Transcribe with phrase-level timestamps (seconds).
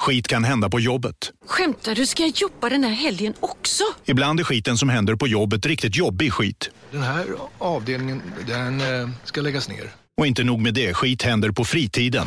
[0.00, 1.32] Skit kan hända på jobbet.
[1.46, 2.06] Skämtar du?
[2.06, 3.84] Ska jag jobba den här helgen också?
[4.04, 6.70] Ibland är skiten som händer på jobbet riktigt jobbig skit.
[6.90, 7.26] Den här
[7.58, 9.92] avdelningen, den eh, ska läggas ner.
[10.16, 12.26] Och inte nog med det, skit händer på fritiden.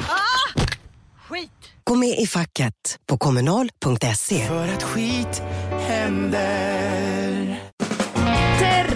[1.30, 1.50] Skit!
[1.84, 4.48] Gå med i facket på kommunal.se.
[4.48, 5.42] För att skit
[5.88, 7.03] händer.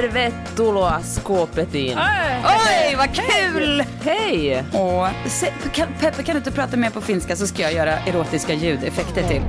[0.07, 1.97] Tervetuloa skåpetiin.
[1.97, 3.84] Oj, vad kul!
[4.02, 4.63] Hej!
[4.73, 7.91] Och, se, kan, Peppe, kan du inte prata mer på finska så ska jag göra
[7.91, 9.41] erotiska ljudeffekter till.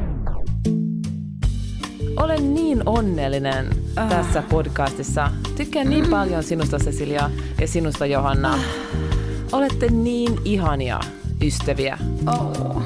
[2.17, 5.31] Olen niin onnellinen tässä podcastissa.
[5.57, 8.55] Tykkään niin paljon sinusta Cecilia ja sinusta Johanna.
[9.53, 11.01] Olette niin ihania
[11.43, 11.99] ystäviä.
[12.29, 12.83] Åh.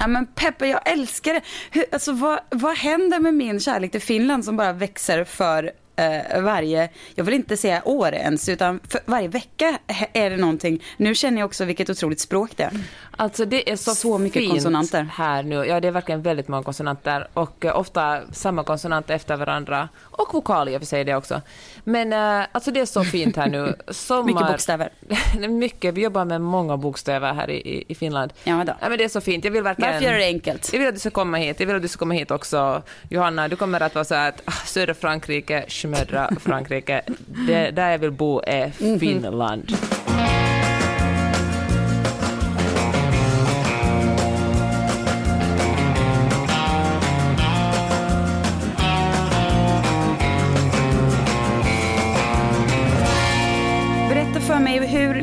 [0.00, 1.42] Ja, men Peppe, jag älskar det.
[1.70, 6.42] Hur, alltså, vad, vad händer med min kärlek till Finland som bara växer för eh,
[6.42, 9.78] varje, jag vill inte säga år ens, utan för varje vecka
[10.12, 10.82] är det någonting.
[10.96, 12.72] Nu känner jag också vilket otroligt språk det är.
[13.16, 15.08] Alltså det är så, Så mycket konsonanter.
[15.12, 15.54] här nu.
[15.54, 19.88] Ja, det är verkligen väldigt många konsonanter och eh, ofta samma konsonant efter varandra.
[20.02, 21.40] Och vokal i och för sig det också.
[21.84, 23.74] Men eh, alltså det är så fint här nu.
[23.88, 24.24] Sommar...
[24.24, 24.88] Mycket bokstäver.
[25.48, 25.94] mycket.
[25.94, 28.32] Vi jobbar med många bokstäver här i, i, i Finland.
[28.44, 28.72] Ja, då.
[28.80, 29.44] Ja, men det är så fint.
[29.44, 29.92] Jag vill verkligen...
[29.92, 30.70] Varför göra det enkelt?
[30.72, 31.60] Jag vill att du ska komma hit.
[31.60, 32.82] Jag vill att du ska komma hit också.
[33.08, 37.02] Johanna, du kommer att vara så här att ah, södra Frankrike, södra Frankrike.
[37.46, 39.00] Det, där jag vill bo är Mhm.
[39.00, 39.66] Finland.
[40.06, 40.33] Berätta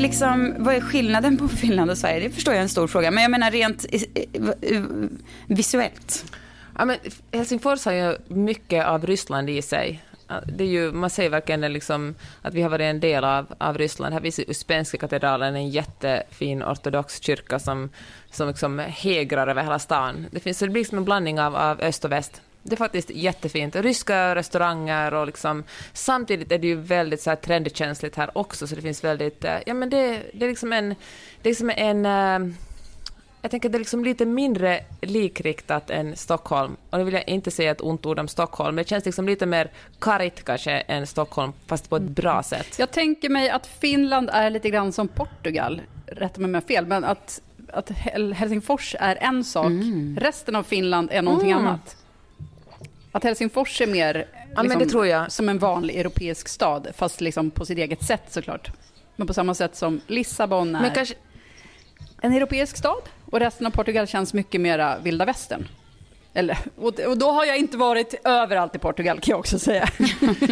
[0.02, 2.20] liksom, vad är skillnaden på Finland och Sverige?
[2.20, 3.86] Det förstår jag är en stor fråga, men jag menar rent
[5.48, 6.26] visuellt.
[6.78, 6.98] Ja, men
[7.32, 10.04] Helsingfors har ju mycket av Ryssland i sig.
[10.46, 13.78] Det är ju, man säger verkligen liksom att vi har varit en del av, av
[13.78, 14.14] Ryssland.
[14.14, 17.90] Här finns ju Uspenska katedralen, en jättefin ortodox kyrka som,
[18.32, 20.26] som liksom hägrar över hela stan.
[20.32, 22.42] Det, finns, så det blir liksom en blandning av, av öst och väst.
[22.64, 23.76] Det är faktiskt jättefint.
[23.76, 25.64] Ryska restauranger och liksom,
[25.94, 29.58] samtidigt är det ju väldigt så här trendkänsligt här också, så det finns väldigt, eh,
[29.66, 30.90] ja men det, det är liksom en,
[31.42, 32.54] det är liksom en eh,
[33.42, 36.76] jag tänker att det är liksom lite mindre likriktat än Stockholm.
[36.90, 39.26] Och nu vill jag inte säga ett ont ord om Stockholm, men det känns liksom
[39.26, 42.80] lite mer karigt kanske än Stockholm, fast på ett bra sätt.
[42.80, 46.68] Jag tänker mig att Finland är lite grann som Portugal, rätta mig om jag har
[46.68, 47.42] fel, men att,
[47.74, 49.72] att Hel- Helsingfors är en sak,
[50.18, 51.66] resten av Finland är någonting Mm.
[51.68, 51.98] annat.
[53.12, 55.32] Att Helsingfors är mer men liksom, det tror jag.
[55.32, 58.72] som en vanlig europeisk stad, fast liksom på sitt eget sätt såklart.
[59.16, 61.16] Men på samma sätt som Lissabon är Men kanske,
[62.22, 63.02] en europeisk stad
[63.32, 65.68] och resten av Portugal känns mycket mera vilda västern.
[66.34, 69.90] Eller, och, då har jag inte varit överallt i Portugal kan jag också säga.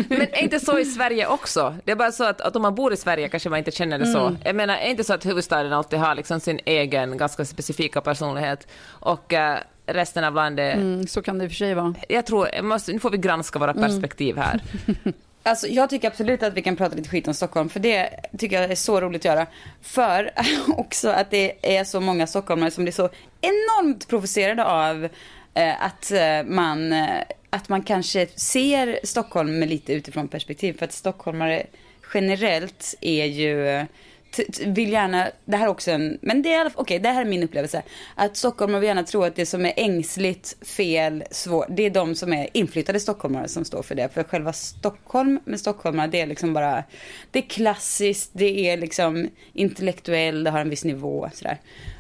[0.10, 1.76] men är inte så i Sverige också?
[1.86, 4.00] Det är bara så att, att om man bor i Sverige kanske man inte känner
[4.00, 4.36] det så.
[4.44, 8.68] Jag menar, är inte så att huvudstaden alltid har liksom sin egen ganska specifika personlighet
[8.86, 9.60] och eh,
[9.94, 10.76] resten av landet...
[10.76, 11.96] Mm, så kan det i och för sig vara.
[12.10, 14.62] Jag tror, jag måste, nu får vi granska våra perspektiv här.
[15.44, 18.62] Alltså, jag tycker absolut att vi kan prata lite skit om Stockholm, för det tycker
[18.62, 19.48] jag är så roligt att göra.
[19.82, 20.32] För
[20.78, 23.10] också att det är så många stockholmare som blir så
[23.42, 25.08] enormt provocerade av
[25.54, 30.78] eh, att, eh, man, eh, att man kanske ser Stockholm med lite utifrån perspektiv.
[30.78, 31.66] För att stockholmare
[32.14, 33.88] generellt är ju t-
[34.66, 37.10] vill gärna, det här är också en, men det är i alla fall, okej det
[37.10, 37.84] här är min upplevelse.
[38.16, 42.16] Att stockholmare vill gärna tro att det som är ängsligt, fel, svårt, det är de
[42.16, 44.10] som är inflyttade stockholmare som står för det.
[44.14, 46.84] För själva Stockholm med stockholmare, det är liksom bara,
[47.32, 51.58] det är klassiskt, det är liksom intellektuell, det har en viss nivå sådär.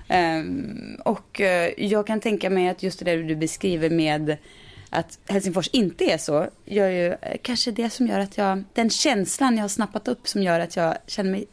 [0.09, 4.37] Um, och uh, jag kan tänka mig att just det där du beskriver med
[4.89, 8.89] att Helsingfors inte är så, gör ju eh, kanske det som gör att jag, den
[8.89, 11.45] känslan jag har snappat upp som gör att jag känner mig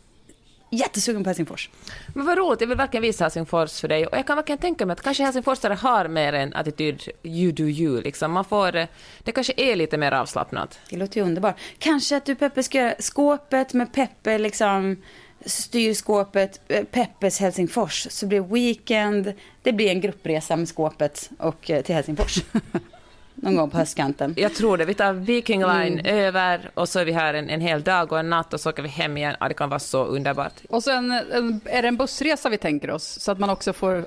[0.70, 1.70] jättesugen på Helsingfors.
[2.14, 4.06] Men vad roligt, jag vill verkligen visa Helsingfors för dig.
[4.06, 7.64] Och jag kan verkligen tänka mig att kanske helsingforsare har mer en attityd you do
[7.64, 8.02] you.
[8.02, 8.32] Liksom.
[8.32, 8.86] Man får, eh,
[9.22, 10.78] det kanske är lite mer avslappnat.
[10.90, 11.56] Det låter ju underbart.
[11.78, 14.96] Kanske att du Peppe ska göra skåpet med Peppe liksom
[15.44, 18.06] styr skåpet, eh, Peppes Helsingfors.
[18.10, 19.32] Så blir weekend,
[19.62, 22.38] det blir en gruppresa med skåpet och eh, till Helsingfors.
[23.36, 24.34] någon gång på höstkanten.
[24.36, 24.84] Jag tror det.
[24.84, 28.18] Vi tar Viking Line över och så är vi här en, en hel dag och
[28.18, 29.34] en natt och så åker vi hem igen.
[29.40, 30.52] Ja, det kan vara så underbart.
[30.68, 34.06] Och sen en, är det en bussresa vi tänker oss, så att man också får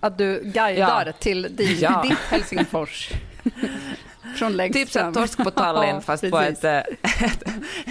[0.00, 1.12] att du guidar Ja.
[1.12, 2.02] till din, Ja.
[2.08, 3.10] ditt Helsingfors.
[4.36, 5.14] Från längst Typ fram.
[5.14, 6.88] torsk på Tallinn Ja, fast på ett, ett,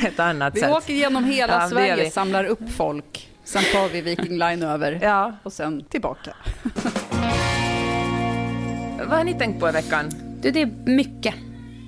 [0.06, 0.72] ett annat Vi sätt.
[0.72, 2.10] åker genom hela Ja, Sverige, vi.
[2.12, 5.36] samlar upp folk, sen tar vi Viking Line över Ja.
[5.44, 6.36] och sen tillbaka.
[9.00, 10.10] Vad har ni tänkt på i veckan?
[10.42, 11.36] Du, det är mycket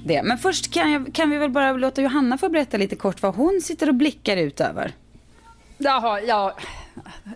[0.05, 0.23] det.
[0.23, 3.35] Men först kan, jag, kan vi väl bara låta Johanna få berätta lite kort vad
[3.35, 4.91] hon sitter och blickar ut över.
[5.77, 6.57] Jaha, ja.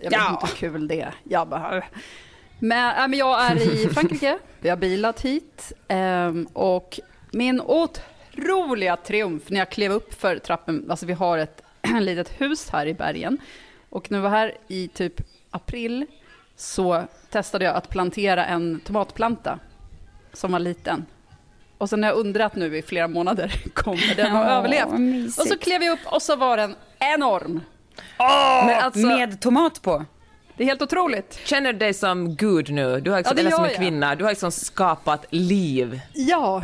[0.02, 0.30] Jag vet Ja.
[0.30, 1.14] inte hur kul det är.
[1.24, 1.82] Jag, bara,
[2.58, 7.00] men, äh, men jag är i Frankrike, vi har bilat hit ehm, och
[7.32, 11.62] min otroliga triumf när jag klev upp för trappen, alltså vi har ett
[12.00, 13.38] litet hus här i bergen
[13.90, 15.20] och när vi var här i typ
[15.50, 16.06] april
[16.56, 19.58] så testade jag att plantera en tomatplanta
[20.36, 21.06] som var liten.
[21.78, 24.98] Och sen har jag undrat nu i flera månader, kommer den ha Åh, överlevt?
[24.98, 25.40] mysigt.
[25.40, 27.60] Och så klev jag upp och så var den enorm.
[28.66, 30.04] Men alltså, Med tomat på.
[30.56, 31.40] Det är helt otroligt.
[31.44, 33.00] känner du dig som Gud nu?
[33.00, 33.78] Du har liksom, Ja, eller som en jag.
[33.78, 34.14] kvinna.
[34.14, 36.00] Du har liksom skapat liv.
[36.14, 36.62] Ja,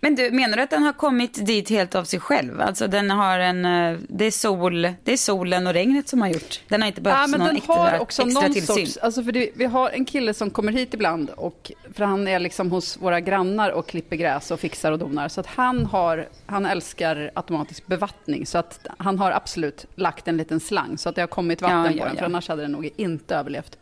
[0.00, 2.60] Men du, menar du att den har kommit dit helt av sig själv?
[2.60, 6.28] Alltså den har en, eh, det är sol, det är solen och regnet som har
[6.28, 6.60] gjort.
[6.68, 8.86] Den har inte behövt ja någon den extra, har också extra någon tillsyn.
[8.86, 12.28] sorts, alltså för det, vi har en kille som kommer hit ibland och för han
[12.28, 15.28] är liksom hos våra grannar och klipper gräs och fixar och donar.
[15.28, 20.36] Så att han har, han älskar automatisk bevattning så att han har absolut lagt en
[20.36, 22.62] liten slang så att det har kommit vatten Ja, på ja, den för annars hade
[22.62, 23.78] den nog inte överlevt.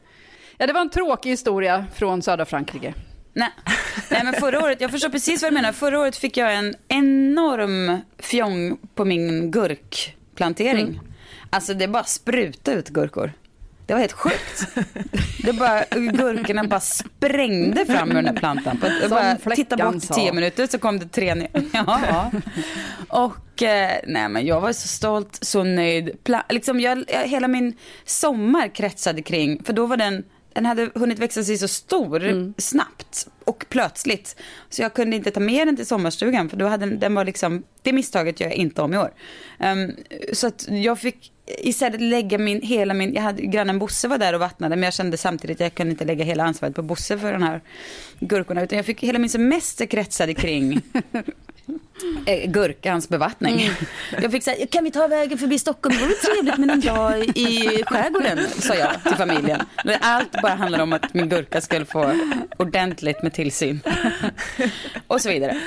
[0.56, 2.95] Ja, det var en tråkig historia från södra Frankrike.
[3.32, 3.48] Nej.
[4.10, 5.72] Nej men förra året, jag förstår precis vad du menar.
[5.72, 10.86] Förra året fick jag en enorm fjong på min gurkplantering.
[10.86, 11.00] Mm.
[11.50, 13.32] Alltså det bara sprutade ut gurkor.
[13.86, 14.66] Det var helt sjukt.
[15.44, 18.78] Det bara, gurkorna bara sprängde fram ur den här plantan.
[19.00, 20.14] Jag bara tittade bort i sa.
[20.14, 21.48] tio minuter så kom det tre ner.
[21.72, 22.30] Ja.
[23.08, 26.10] Och eh, nej men jag var så stolt, så nöjd.
[26.25, 31.19] Pla- liksom jag, hela min sommar kretsade kring, för då var den den hade hunnit
[31.19, 32.55] växa sig så stor Mm.
[32.59, 34.37] snabbt och plötsligt.
[34.71, 37.25] Så jag kunde inte ta med den till sommarstugan för då hade den, den var
[37.25, 39.12] liksom, det misstaget gör jag inte om i år.
[39.59, 39.93] Ehm,
[40.33, 44.33] så att jag fick istället lägga min, hela min, jag hade, grannen Bosse var där
[44.35, 47.19] och vattnade men jag kände samtidigt att jag kunde inte lägga hela ansvaret på Bosse
[47.19, 47.61] för den här
[48.21, 50.81] gurkorna utan jag fick hela min semester kretsade kring
[52.26, 53.62] Eh, gurkans bevattning.
[53.62, 53.75] Mm.
[54.23, 55.97] Jag fick säga, kan vi ta vägen förbi Stockholm?
[55.97, 59.61] Det vore trevligt med en dag i skärgården, sa jag till familjen.
[60.00, 62.12] Allt bara handlar om att min gurka skulle få
[62.56, 63.81] ordentligt med tillsyn.
[65.06, 65.61] Och så vidare.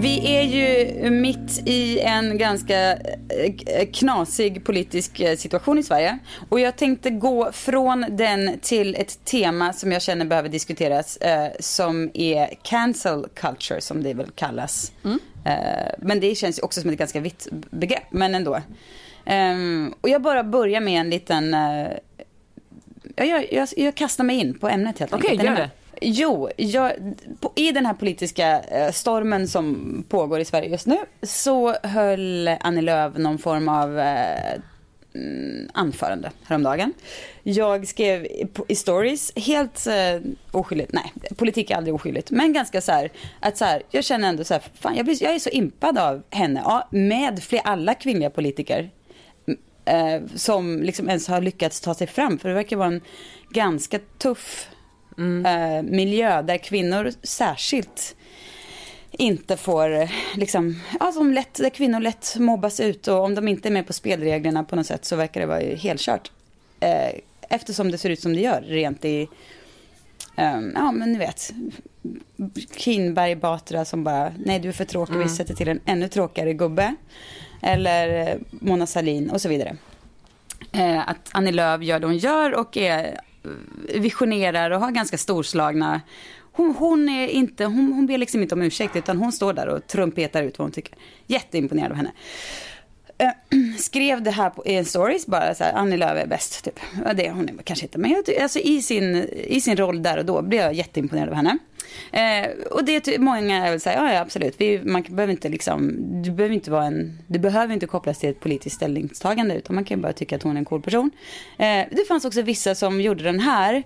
[0.00, 6.18] Vi är ju mitt i en ganska eh, knasig politisk eh, situation i Sverige.
[6.48, 11.16] Och jag tänkte gå från den till ett tema som jag känner behöver diskuteras.
[11.16, 14.92] Eh, som är cancel culture, som det väl kallas.
[15.44, 15.52] Eh,
[15.98, 18.60] men det känns också som ett ganska vitt begrepp, men ändå.
[19.24, 21.56] Ehm, och jag bara börjar med en liten...
[23.16, 25.50] Jag, jag, jag, kastar mig in på ämnet helt Okej, enkelt.
[25.50, 25.70] Ni gör det.
[26.00, 26.92] Jo, jag,
[27.40, 32.48] på, i den här politiska eh, stormen som pågår i Sverige just nu så höll
[32.60, 34.52] Annie Lööf någon form av eh,
[35.14, 36.92] mm, anförande häromdagen.
[37.42, 40.20] Jag skrev i- i stories, helt eh,
[40.52, 43.10] oskyldigt, nej, politik är aldrig oskyldigt, men ganska så här,
[43.40, 45.98] att så här, jag känner ändå så här, fan jag, blir, jag är så impad
[45.98, 48.90] av henne, ja, med fler, alla kvinnliga politiker
[49.46, 49.60] mm,
[50.24, 52.38] eh, som liksom ens har lyckats ta sig fram.
[52.38, 53.00] För det verkar vara en
[53.50, 54.68] ganska tuff
[55.20, 58.16] eh, miljö där kvinnor särskilt
[59.10, 60.08] inte får,
[60.38, 63.86] liksom, ja, som lätt, där kvinnor lätt mobbas ut och om de inte är med
[63.86, 66.30] på spelreglerna på något sätt så verkar det vara helkört.
[66.80, 69.28] Eh, eftersom det ser ut som det gör rent i,
[70.36, 71.52] ehm, ja men ni vet,
[72.76, 76.52] Kinberg Batra som bara, nej du är för tråkig, vi sätter till en ännu tråkigare
[76.52, 76.94] gubbe.
[77.62, 79.76] Eller eh, Mona Sahlin och så vidare.
[81.06, 83.20] Att Annie Lööf gör det hon gör och är,
[83.94, 86.00] visionerar och har ganska storslagna
[86.52, 89.66] hon, hon, är inte, hon, hon ber liksom inte om ursäkt utan hon står där
[89.66, 90.94] och trumpetar ut vad hon tycker.
[91.26, 92.12] Jätteimponerad av henne.
[93.78, 96.80] Skrev det här på, i en stories bara så här, Annie Lööf är bäst typ.
[97.04, 100.02] Ja, det är hon är kanske inte, men jag, alltså, i, sin, i sin roll
[100.02, 101.58] där och då blev jag jätteimponerad av henne.
[102.12, 105.48] Eh, och det är många är väl så ja, ja absolut, Vi, man behöver inte
[105.48, 109.74] liksom, du behöver inte vara en, du behöver inte kopplas till ett politiskt ställningstagande utan
[109.74, 111.10] man kan ju bara tycka att hon är en cool person.
[111.58, 113.82] Eh, det fanns också vissa som gjorde den här,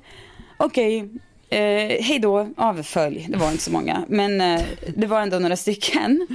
[0.57, 1.09] okej,
[1.49, 3.27] Eh, hej då, avfölj.
[3.29, 4.05] Det var inte så många.
[4.09, 4.63] Men eh,
[4.97, 6.27] det var ändå några stycken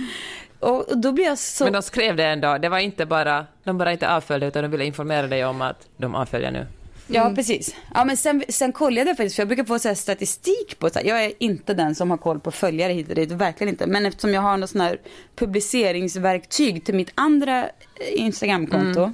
[0.59, 1.63] och, då blir jag så...
[1.63, 2.57] Men de skrev det ändå.
[2.57, 5.87] Det var inte bara, de bara inte avföljde utan de ville informera dig om att
[5.97, 6.65] de avföljer nu.
[7.11, 7.75] Ja, precis.
[7.93, 10.89] Ja, men sen, sen kollade jag faktiskt, för jag brukar få så här statistik på
[10.89, 13.73] så här, Jag är inte den som har koll på följare hit och dit, verkligen
[13.73, 13.87] inte.
[13.87, 14.99] Men eftersom jag har något sån här
[15.35, 17.69] publiceringsverktyg till mitt andra eh,
[18.13, 18.99] Instagramkonto.
[18.99, 19.13] Mm.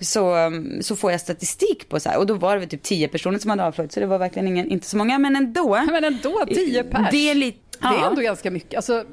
[0.00, 2.18] Så, um, så får jag statistik på så här.
[2.18, 3.92] Och då var det väl typ 10 personer som hade avföljt.
[3.92, 5.82] Så det var verkligen ingen, inte så många, men ändå.
[5.86, 7.08] Men ändå, 10 pers.
[7.10, 7.58] Det är lite...
[7.80, 8.08] Det är ja.
[8.08, 8.76] ändå ganska mycket.
[8.76, 9.04] Alltså,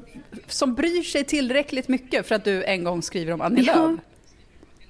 [0.46, 3.74] som bryr sig tillräckligt mycket för att du en gång skriver om Annie Ja.
[3.74, 4.00] Lööf.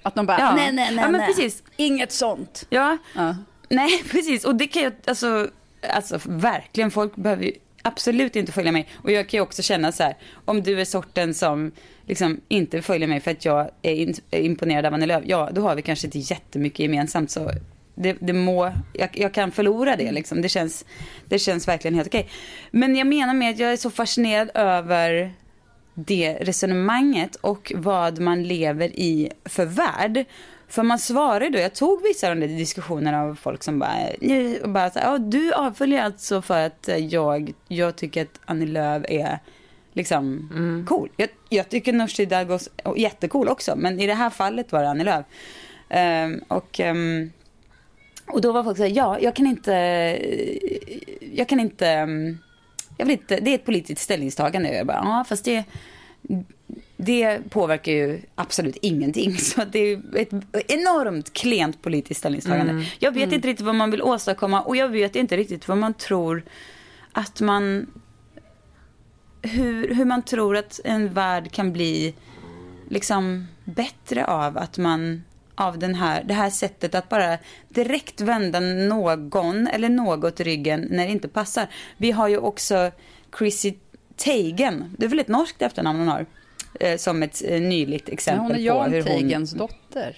[0.02, 0.54] Att de bara, Ja.
[0.54, 1.62] nej, nej, nej, Ja, men precis.
[1.76, 2.66] inget sånt.
[2.70, 3.36] Ja, Ja.
[3.68, 4.44] nej precis.
[4.44, 5.50] Och det kan jag, alltså,
[5.92, 7.52] alltså verkligen, folk behöver ju
[7.82, 8.88] absolut inte följa mig.
[9.02, 11.72] Och jag kan ju också känna så här, om du är sorten som
[12.06, 15.74] liksom inte följer mig för att jag är imponerad av Annie Lööf, ja då har
[15.74, 17.30] vi kanske inte jättemycket gemensamt.
[17.30, 17.50] Så
[17.98, 20.42] det, det må, jag, jag kan förlora det liksom.
[20.42, 20.84] Det känns,
[21.28, 22.28] det känns verkligen helt okej.
[22.70, 25.32] Men jag menar med att jag är så fascinerad över
[25.94, 30.24] det resonemanget och vad man lever i för värld.
[30.68, 34.08] För man svarar ju då, jag tog vissa av de diskussionerna av folk som bara,
[34.62, 38.66] och bara så här, ja, du avföljer alltså för att jag, jag tycker att Annie
[38.66, 39.38] Lööf är
[39.92, 40.48] liksom
[40.88, 41.08] cool.
[41.16, 44.88] Jag, jag tycker Nooshi Dadgostar är jättecool också, men i det här fallet var det
[44.88, 45.24] Annie Lööf.
[45.88, 47.30] Ehm, och, ehm,
[48.32, 49.72] och då var folk så här, ja, jag kan inte,
[51.32, 52.38] jag kan inte, ehm,
[52.96, 54.74] jag vill inte, det är ett politiskt ställningstagande.
[54.74, 55.64] Jag bara, ja fast det,
[56.96, 59.38] det påverkar ju absolut ingenting.
[59.38, 60.30] Så det är ett
[60.68, 62.86] enormt klent politiskt ställningstagande.
[62.98, 65.94] Jag vet inte riktigt vad man vill åstadkomma och jag vet inte riktigt vad man
[65.94, 66.44] tror
[67.12, 67.86] att man,
[69.42, 72.14] hur, hur man tror att en värld kan bli
[72.88, 75.22] liksom bättre av att man
[75.60, 77.38] av den här, det här sättet att bara
[77.68, 81.66] direkt vända någon eller något ryggen när det inte passar.
[81.96, 82.90] Vi har ju också
[83.38, 83.74] Chrissy
[84.16, 86.26] Teigen, det är väl ett norskt efternamn hon har,
[86.80, 89.04] eh, som ett eh, nyligt exempel hon är på hur hon...
[89.04, 90.16] Teigens dotter.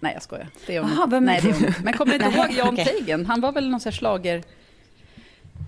[0.00, 0.48] Nej, jag skojar.
[0.66, 0.90] Det är hon.
[0.96, 1.74] Jaha, vem Nej, det är hon?
[1.84, 2.84] Men kommer du inte ihåg Jan okej.
[2.84, 3.26] Teigen?
[3.26, 4.42] Han var väl någon här slager...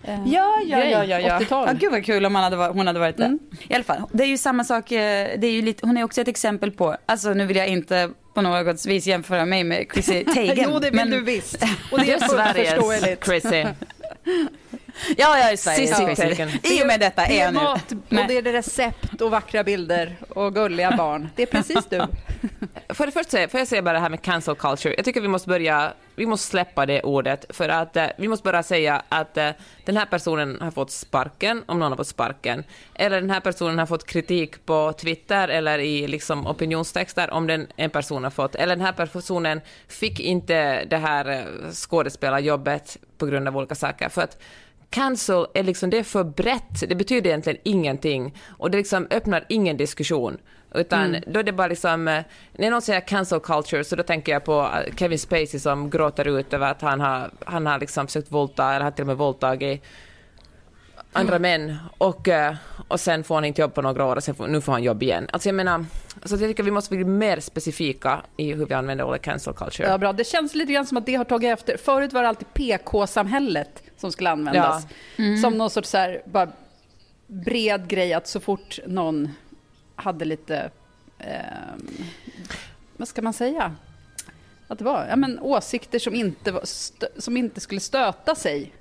[0.04, 1.38] eh, Ja, ja, grej, ja, ja, ja.
[1.38, 1.66] 80-tal.
[1.68, 1.72] ja.
[1.80, 3.26] Gud vad kul om hade, hon hade varit där.
[3.26, 3.38] Mm.
[3.68, 6.04] I alla fall, det är ju samma sak, eh, det är ju lite, hon är
[6.04, 9.86] också ett exempel på, alltså nu vill jag inte på något vis jämföra mig med
[9.92, 10.66] Chrissy Teigen.
[10.72, 11.54] jo, det vill men- du visst.
[11.92, 13.24] Och det är fullt förståeligt.
[13.24, 13.64] Chrissy.
[15.16, 16.22] Ja, jag är Sissi Chrissy.
[16.22, 16.48] Teigen.
[16.62, 17.60] I och med detta är Det är jag nu.
[17.60, 21.28] mat och det är recept och vackra bilder och gulliga barn.
[21.36, 22.06] Det är precis du.
[22.94, 24.94] För det första säga, får jag säga bara det här med cancel culture.
[24.96, 28.44] Jag tycker vi måste börja, vi måste släppa det ordet för att eh, vi måste
[28.44, 29.50] bara säga att eh,
[29.84, 33.78] den här personen har fått sparken, om någon har fått sparken, eller den här personen
[33.78, 38.54] har fått kritik på Twitter eller i liksom opinionstexter om den en person har fått,
[38.54, 44.08] eller den här personen fick inte det här eh, skådespelarjobbet på grund av olika saker.
[44.08, 44.38] För att
[44.94, 48.34] cancel är liksom, det är för brett, det betyder egentligen ingenting.
[48.48, 50.38] Och det liksom öppnar ingen diskussion.
[50.74, 54.32] Utan då är det bara liksom, eh, när någon säger cancel culture så då tänker
[54.32, 58.06] jag på eh, Kevin Spacey som gråter ut över att han har, han har liksom
[58.06, 59.84] försökt våldta, eller har till och med våldtagit
[61.14, 62.54] andra män och, eh,
[62.88, 64.82] och sen får han inte jobb på några år och sen får, nu får han
[64.82, 65.28] jobb igen.
[65.32, 65.84] Alltså jag menar,
[66.24, 69.88] så jag tycker vi måste bli mer specifika i hur vi använder ordet cancel culture.
[69.88, 70.12] Ja, bra.
[70.12, 71.76] Det känns lite grann som att det har tagit efter.
[71.76, 74.86] Förut var det alltid PK-samhället som skulle användas.
[75.42, 76.48] Som någon sorts så här, bara
[77.26, 79.30] bred grej att så fort någon
[79.96, 80.70] hade lite,
[81.18, 81.88] ehm,
[82.96, 83.74] vad ska man säga?
[84.68, 86.62] Att det var ja, men, åsikter som inte, var,
[87.20, 88.72] som inte skulle stöta sig.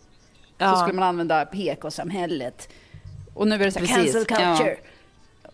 [0.57, 0.75] Så Ja.
[0.75, 2.69] skulle man använda PK-samhället.
[3.33, 4.75] Och nu är det så här, cancel culture.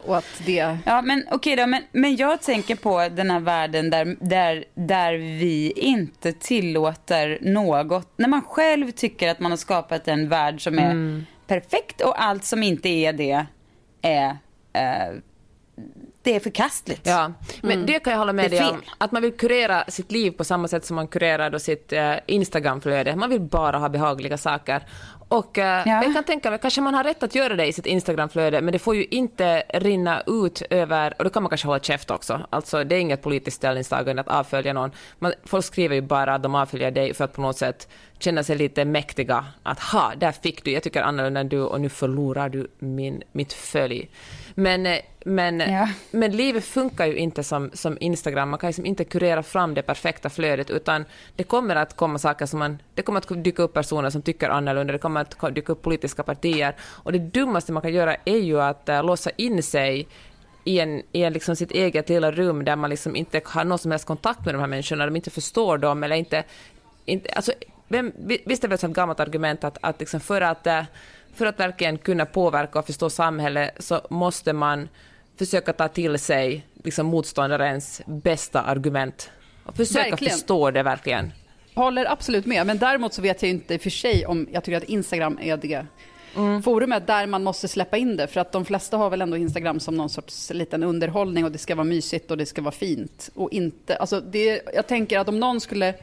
[0.06, 0.78] Och att det...
[0.86, 1.68] Ja, men okej då.
[1.68, 8.08] Men, men jag tänker på den här världen där, där, där vi inte tillåter något.
[8.18, 11.26] När man själv tycker att man har skapat en värld som är Mm.
[11.48, 13.46] perfekt och allt som inte är det
[14.02, 14.38] är,
[14.74, 15.14] eh,
[16.30, 17.08] det är förkastligt.
[17.08, 17.32] Ja,
[17.62, 18.82] men det kan jag hålla med dig om.
[18.98, 22.14] Att man vill kurera sitt liv på samma sätt som man kurerar då sitt eh,
[22.28, 23.16] Instagramflöde.
[23.16, 24.84] Man vill bara ha behagliga saker.
[25.30, 26.04] Och eh, Ja.
[26.04, 28.72] jag kan tänka mig, kanske man har rätt att göra det i sitt Instagramflöde, men
[28.72, 32.42] det får ju inte rinna ut över, och då kan man kanske hålla käft också.
[32.50, 34.92] Alltså det är inget politiskt ställningstagande att avfölja någon.
[35.20, 37.88] Man, folk skriver ju bara att de avföljer dig för att på något sätt
[38.20, 39.46] känna sig lite mäktiga.
[39.64, 43.24] Att ha, där fick du, jag tycker annorlunda än du och nu förlorar du min,
[43.32, 44.10] mitt följ.
[44.56, 45.90] Men, eh, men, Ja.
[46.12, 48.50] men livet funkar ju inte som, som Instagram.
[48.50, 51.06] Man kan liksom inte kurera fram det perfekta flödet, utan
[51.36, 52.82] det kommer att komma saker som man...
[52.96, 56.24] Det kommer att dyka upp personer som tycker annorlunda, det kommer att dyka upp politiska
[56.24, 56.76] partier.
[56.82, 60.08] Och det dummaste man kan göra är ju att uh, låsa in sig
[60.64, 63.80] i, en, i en liksom sitt eget lilla rum där man liksom inte har någon
[63.80, 66.44] som helst kontakt med de här människorna, de inte förstår dem eller inte...
[67.06, 67.52] inte alltså,
[67.88, 70.84] vem, vi- visst är det väl ett gammalt argument att, att liksom för, att, eh,
[71.36, 74.90] för att verkligen kunna påverka och förstå samhället så måste man
[75.38, 79.32] försöka ta till sig liksom motståndarens bästa argument.
[79.64, 80.34] Och försöka Verkligen.
[80.34, 81.32] förstå det verkligen.
[81.80, 84.64] Håller absolut med, men däremot så vet jag inte i och för sig om jag
[84.64, 85.86] tycker att Instagram är det
[86.64, 88.28] forumet där man måste släppa in det.
[88.28, 91.58] För att de flesta har väl ändå Instagram som någon sorts liten underhållning och det
[91.58, 93.30] ska vara mysigt och det ska vara fint.
[93.36, 95.94] Och inte, alltså det, jag tänker att om någon skulle,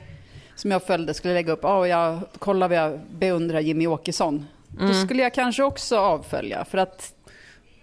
[0.55, 4.47] som jag följde, skulle lägga upp, oh, jag, kolla vad jag beundrar Jimmy Åkesson.
[4.81, 7.15] Då skulle jag kanske också avfölja, för att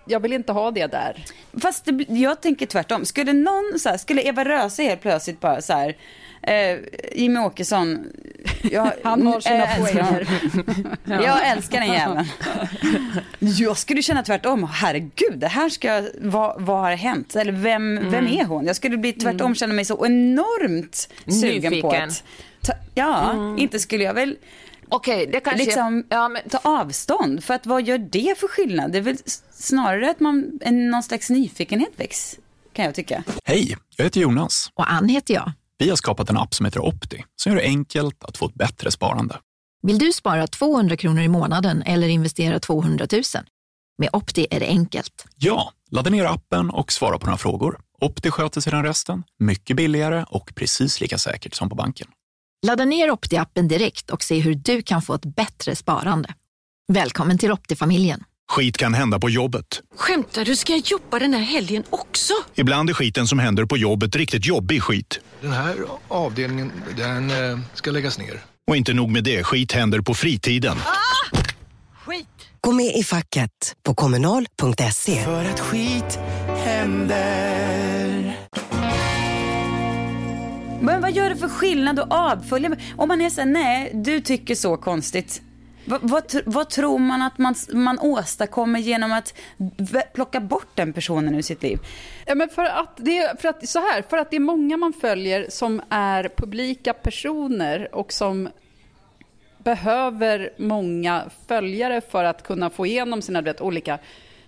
[0.06, 1.26] jag vill inte ha det där.
[1.62, 3.06] Fast det, jag tänker tvärtom.
[3.06, 5.96] Skulle någon så här, skulle Eva Röse helt plötsligt bara så här,
[6.44, 6.80] eh,
[7.16, 8.06] Jimmy Åkesson,
[8.62, 10.26] jag, Han har sina jag älskar honom.
[11.06, 11.24] poänger.
[11.26, 12.26] Jag älskar den jäveln.
[13.40, 14.64] Jag skulle känna tvärtom.
[14.64, 17.36] Herregud, det här ska jag, vad, vad har hänt?
[17.36, 18.66] Eller vem, vem är hon?
[18.66, 22.10] Jag skulle bli tvärtom känna mig så enormt sugen på Nyfiken.
[22.10, 22.24] att
[22.62, 24.38] ta, Ja, inte skulle jag väl
[24.90, 25.66] Okej, det kanske...
[25.66, 27.44] liksom ja, men, ta avstånd.
[27.44, 28.92] För att vad gör det för skillnad?
[28.92, 29.18] Det är väl
[29.52, 32.40] snarare att man, en, någon slags nyfikenhet väcks,
[32.74, 33.24] kan jag tycka.
[33.46, 34.72] Hej, jag heter Jonas.
[34.74, 35.52] Och Ann heter jag.
[35.78, 38.54] Vi har skapat en app som heter Opti som gör det enkelt att få ett
[38.54, 39.40] bättre sparande.
[39.88, 43.24] Vill du spara 200 kronor i månaden eller investera 200 000?
[43.98, 45.26] Med Opti är det enkelt.
[45.36, 47.80] Ja, ladda ner appen och svara på några frågor.
[48.02, 52.08] Opti sköter sedan resten, mycket billigare och precis lika säkert som på banken.
[52.66, 56.34] Ladda ner Opti-appen direkt och se hur du kan få ett bättre sparande.
[56.88, 58.24] Välkommen till Opti-familjen.
[58.52, 59.82] Skit kan hända på jobbet.
[59.96, 60.56] Skämtar du?
[60.56, 62.34] Ska jag jobba den här helgen också?
[62.56, 65.20] Ibland är skiten som händer på jobbet riktigt jobbig skit.
[65.42, 65.76] Den här
[66.08, 68.42] avdelningen, den eh, ska läggas ner.
[68.68, 70.78] Och inte nog med det, skit händer på fritiden.
[72.06, 72.28] Skit!
[72.62, 75.24] Gå med i facket på kommunal.se.
[75.24, 76.20] För att skit
[76.66, 78.38] händer.
[80.82, 82.76] Men vad gör det för skillnad att avfölja?
[82.98, 85.42] Om man är så här, nej, du tycker så konstigt.
[85.86, 89.34] Vad, vad, vad tror man att man, man åstadkommer genom att
[90.14, 91.80] plocka bort den personen ur sitt liv?
[92.26, 94.78] Ja, men för att det är, för att, så här, för att det är många
[94.78, 98.50] man följer som är publika personer och som
[99.58, 104.00] behöver många följare för att kunna få igenom sina vet, olika...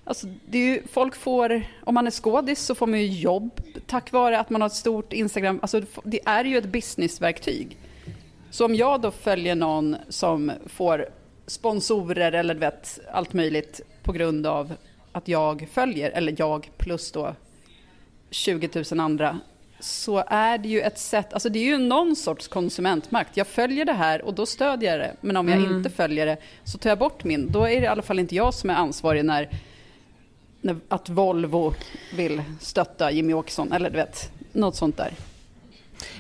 [0.08, 3.62] Alltså, det är ju, folk får, om man är skådis så får man ju jobb
[3.88, 5.60] tack vare att man har ett stort Instagram.
[5.62, 7.78] Alltså, det är ju ett businessverktyg.
[8.52, 11.06] Så om jag då följer någon som får
[11.48, 14.74] sponsorer eller du vet, allt möjligt på grund av
[15.12, 17.36] att jag följer, eller jag plus då
[18.30, 19.40] 20 000 andra,
[19.80, 23.38] så är det ju ett sätt, alltså det är ju någon sorts konsumentmakt.
[23.38, 26.38] Jag följer det här och då stödjer jag det, men om jag inte följer det
[26.64, 27.52] så tar jag bort min.
[27.52, 29.50] Då är det i alla fall inte jag som är ansvarig när,
[30.62, 31.74] när att Volvo
[32.16, 35.14] vill stötta Jimmy Åkesson, eller du vet, något sånt där.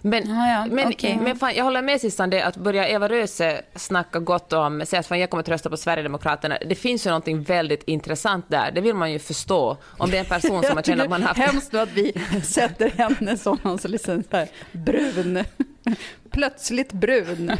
[0.01, 1.17] Men, Ja, ja, men, okej.
[1.21, 4.99] men fan, jag håller med Sissan det att börja Eva Röse snacka gott om, säga
[4.99, 8.71] att fan, jag kommer att rösta på Sverigedemokraterna, det finns ju någonting väldigt intressant där,
[8.71, 9.77] det vill man ju förstå.
[9.97, 11.39] Om det är en person som man känner att man har haft...
[11.51, 14.23] Hemskt att vi sätter henne som någon så liksom
[14.71, 15.43] brun.
[16.31, 17.45] Plötsligt brun.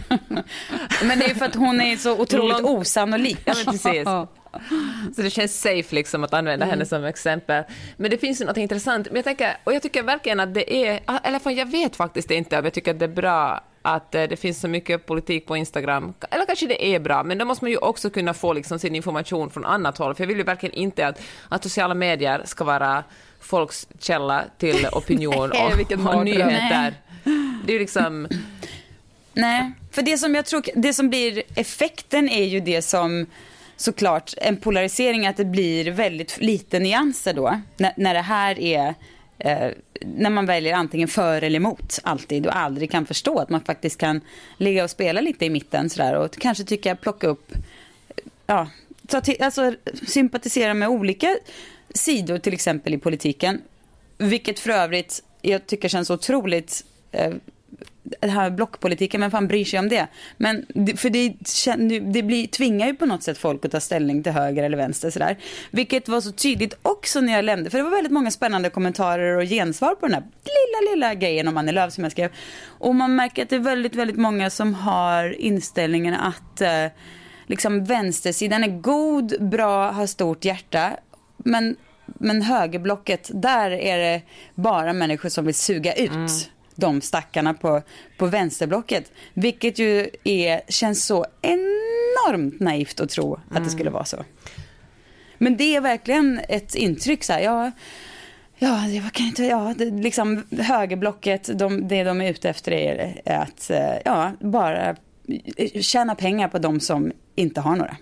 [1.03, 3.39] Men det är för att hon är så otroligt osannolik.
[3.45, 4.07] Ja, men precis.
[5.15, 7.63] Så det känns safe liksom att använda henne som exempel.
[7.97, 9.07] Men det finns ju något intressant.
[9.07, 12.31] Men jag tänker, och jag tycker verkligen att det är, eller fan, jag vet faktiskt
[12.31, 15.45] inte om jag tycker att det är bra att eh, det finns så mycket politik
[15.45, 16.13] på Instagram.
[16.31, 18.95] Eller kanske det är bra, men då måste man ju också kunna få liksom sin
[18.95, 20.15] information från annat håll.
[20.15, 23.03] För jag vill ju verkligen inte att, att sociala medier ska vara
[23.39, 26.23] folks källa till opinion Nej, och, vilken och mardröm.
[26.23, 26.93] nyheter.
[27.65, 28.27] Det är ju liksom...
[29.33, 33.25] Nej, för det som jag tror, det som blir effekten är ju det som
[33.77, 37.61] såklart en polarisering att det blir väldigt lite nyanser då.
[37.77, 38.93] När, när det här är,
[39.39, 39.69] eh,
[40.01, 43.97] när man väljer antingen för eller emot alltid och aldrig kan förstå att man faktiskt
[43.97, 44.21] kan
[44.57, 47.51] ligga och spela lite i mitten sådär och kanske tycka plocka upp,
[48.47, 48.69] ja,
[49.07, 49.75] ta till, alltså
[50.07, 51.37] sympatisera med olika
[51.93, 53.61] sidor till exempel i politiken.
[54.17, 56.85] Vilket för övrigt jag tycker känns otroligt
[57.15, 57.33] Eh,
[58.21, 60.07] det här blockpolitiken, vem fan bryr sig om det?
[60.37, 64.23] Men det, för det, det blir, tvingar ju på något sätt folk att ta ställning
[64.23, 65.37] till höger eller vänster sådär.
[65.71, 69.37] Vilket var så tydligt också när jag lämnade, för det var väldigt många spännande kommentarer
[69.37, 72.31] och gensvar på den här lilla, lilla grejen om Annie Lööf som jag skrev.
[72.65, 76.87] Och man märker att det är väldigt, väldigt många som har inställningen att eh,
[77.45, 80.91] liksom vänstersidan är god, bra, har stort hjärta.
[81.37, 81.75] Men,
[82.05, 84.21] men högerblocket, där är det
[84.55, 86.27] bara människor som vill suga ut mm
[86.75, 87.81] de stackarna på,
[88.17, 89.11] på vänsterblocket.
[89.33, 94.25] Vilket ju är, känns så enormt naivt att tro att det skulle vara så.
[95.37, 97.71] Men det är verkligen ett intryck så här, ja,
[98.57, 103.21] ja, det kan inte, ja, det, liksom högerblocket, de, det de är ute efter är
[103.25, 104.95] att, eh, ja, bara
[105.81, 107.97] tjäna pengar på de som inte har några.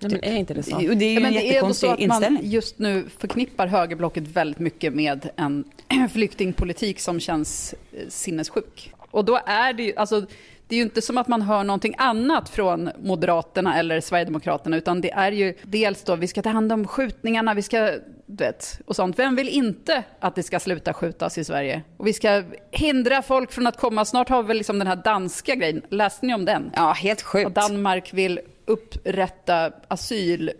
[0.00, 0.76] Nej, men är inte det så?
[0.76, 2.50] Och det är ju Ja, men en det är ändå jättekonstig så att man inställning.
[2.50, 5.64] just nu förknippar högerblocket väldigt mycket med en
[6.12, 8.92] flyktingpolitik som känns eh, sinnessjuk.
[9.10, 10.20] Och då är det ju, alltså,
[10.68, 15.00] det är ju inte som att man hör någonting annat från Moderaterna eller Sverigedemokraterna, utan
[15.00, 17.78] det är ju dels då, vi ska ta hand om skjutningarna, vi ska,
[18.26, 19.18] du vet, och sånt.
[19.18, 21.82] Vem vill inte att det ska sluta skjutas i Sverige?
[21.96, 24.04] Och vi ska hindra folk från att komma.
[24.04, 26.70] Snart har vi väl liksom den här danska grejen, läste ni om den?
[26.76, 27.46] Ja, helt sjukt.
[27.46, 30.52] Att Danmark vill upprätta asyl...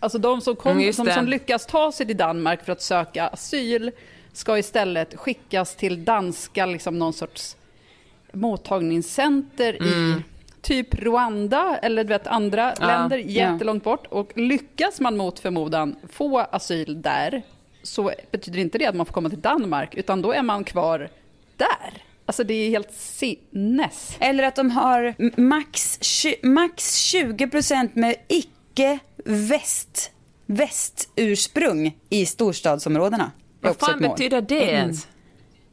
[0.00, 3.26] Alltså de som, kom, Mm, som, som lyckas ta sig till Danmark för att söka
[3.28, 3.90] asyl
[4.32, 7.56] ska istället skickas till danska, liksom någon sorts
[8.32, 10.22] mottagningscenter i
[10.62, 13.24] typ Rwanda eller du vet, andra Ja, länder ja.
[13.24, 14.06] jättelångt bort.
[14.06, 17.42] Och lyckas man mot förmodan få asyl där
[17.82, 21.08] så betyder inte det att man får komma till Danmark, utan då är man kvar
[21.56, 22.02] där.
[22.26, 24.16] Alltså det är helt sinnes.
[24.20, 25.98] Eller att de har max,
[26.42, 30.10] max 20% med icke väst,
[30.46, 33.32] västursprung i storstadsområdena.
[33.60, 35.08] Vad fan betyder det ens?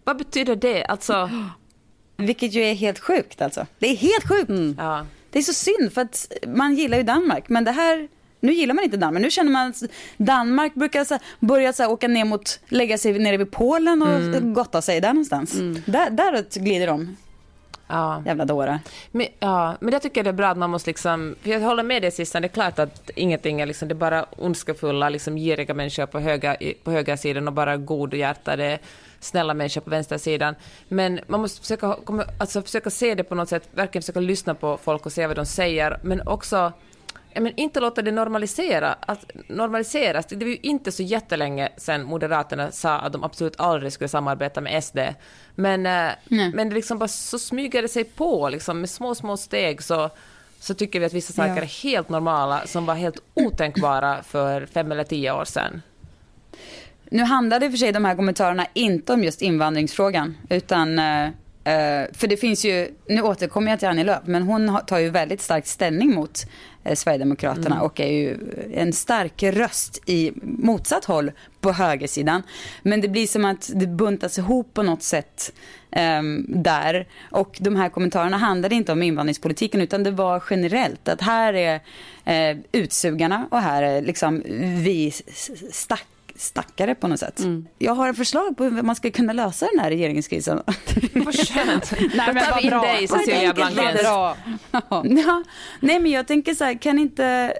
[0.03, 0.85] Vad betyder det?
[0.85, 1.29] Alltså,
[2.17, 3.65] Vilket ju är helt sjukt alltså.
[3.79, 4.75] Det är helt sjukt.
[4.77, 5.05] ja.
[5.31, 7.49] Det är så synd för att man gillar ju Danmark.
[7.49, 8.07] Men det här,
[8.43, 9.21] nu gillar man inte Danmark.
[9.21, 9.83] Nu känner man att
[10.17, 14.01] Danmark brukar så här, börja så här, åka ner mot, lägga sig nere vid Polen
[14.01, 15.53] och gotta sig där någonstans.
[15.85, 17.17] Där, däråt glider de,
[17.87, 18.23] ja.
[18.25, 18.79] jävla dårar.
[19.11, 21.83] Men, ja, men jag tycker det är bra att man måste liksom, för jag håller
[21.83, 25.35] med dig Sissan, det är klart att ingenting är liksom, det är bara ondskefulla, liksom
[25.35, 28.79] giriga människor på höga, på höga sidan och bara godhjärtade,
[29.19, 30.55] snälla människor på vänstersidan.
[30.87, 31.97] Men man måste försöka,
[32.39, 35.35] alltså försöka se det på något sätt, verkligen försöka lyssna på folk och se vad
[35.35, 36.73] de säger, men också
[37.41, 40.25] men inte låta det normalisera, att normaliseras.
[40.25, 44.61] Det var ju inte så jättelänge sedan Moderaterna sa att de absolut aldrig skulle samarbeta
[44.61, 44.99] med SD.
[45.55, 46.11] Men, eh,
[46.53, 50.09] men det liksom bara så smyger det sig på, liksom, med små, små steg så,
[50.59, 51.61] så tycker vi att vissa saker Ja.
[51.61, 55.81] är helt normala som var helt otänkbara för fem eller tio år sedan.
[57.09, 60.37] Nu handlade i och för sig de här kommentarerna inte om just invandringsfrågan.
[60.49, 60.99] Utan,
[61.63, 65.09] eh, för det finns ju, nu återkommer jag till Annie Lööf, men hon tar ju
[65.09, 66.45] väldigt stark ställning mot
[66.83, 68.37] eh, Sverigedemokraterna och är ju
[68.73, 72.43] en stark röst i motsatt håll på högersidan.
[72.81, 75.53] Men det blir som att det buntas ihop på något sätt
[75.91, 77.07] ehm, där.
[77.31, 81.81] Och de här kommentarerna handlade inte om invandringspolitiken utan det var generellt att här är
[82.25, 84.43] eh, utsugarna och här är liksom
[84.83, 85.11] vi
[85.71, 87.41] stack stackare på något sätt.
[87.77, 90.61] Jag har ett förslag på hur man ska kunna lösa den här regeringskrisen.
[91.13, 91.89] Vad skönt.
[91.89, 92.81] Då men vad in bra.
[92.81, 94.01] dig, Cecilia Blankens.
[94.01, 95.43] Ja,
[95.79, 97.53] nej men jag tänker så här, kan inte,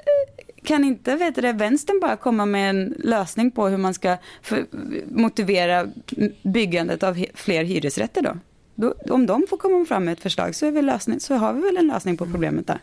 [0.64, 4.66] kan inte vet du, vänstern bara komma med en lösning på hur man ska för,
[5.06, 5.88] motivera
[6.44, 8.38] byggandet av he, fler hyresrätter då?
[8.76, 8.94] Då?
[9.10, 11.62] Om de får komma fram med ett förslag så, är vi lösning, så har vi
[11.62, 12.80] väl en lösning på problemet där.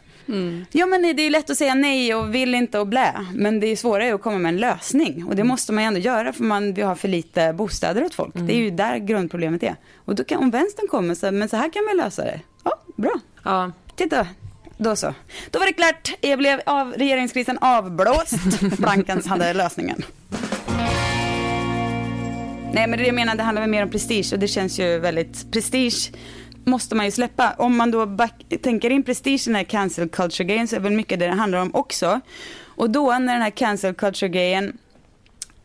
[0.73, 3.27] Ja men det är ju lätt att säga nej och vill inte och blä.
[3.35, 5.25] Men det är svårare att komma med en lösning.
[5.25, 8.15] Och det måste man ju ändå göra för man, vi har för lite bostäder åt
[8.15, 8.35] folk.
[8.35, 9.77] Det är ju där grundproblemet är.
[10.05, 12.41] Och då kan, om vänstern kommer så, men så här kan vi lösa det.
[12.65, 13.13] Ja, bra.
[13.45, 13.73] Ja.
[13.97, 14.27] Titta,
[14.77, 15.15] då så.
[15.51, 16.13] Då var det klart.
[16.21, 18.35] Jag blev av regeringskrisen avblåst.
[18.79, 20.03] Blankens hade lösningen.
[22.73, 24.99] Nej men det jag menar, det handlar väl mer om prestige och det känns ju
[24.99, 26.13] väldigt, prestige
[26.65, 27.55] måste man ju släppa.
[27.59, 30.81] Om man då back, tänker in prestige i den här cancel culture grejen så är
[30.81, 32.21] väl mycket det det handlar om också.
[32.63, 34.79] Och då när den här cancel culture grejen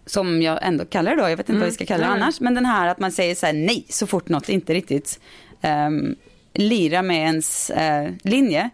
[0.06, 2.22] som jag ändå kallar det då, jag vet inte vad vi ska kalla det Mm.
[2.22, 5.20] annars, men den här att man säger så här nej så fort något inte riktigt
[5.62, 6.16] um,
[6.54, 8.70] lirar med ens eh, linje.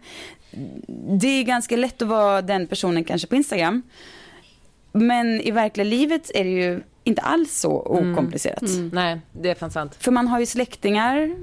[1.20, 3.82] Det är ganska lätt att vara den personen kanske på Instagram.
[4.92, 8.62] Men i verkliga livet är det ju inte alls så okomplicerat.
[8.92, 9.94] Nej, det är fan sant.
[9.94, 11.36] För man har ju släktingar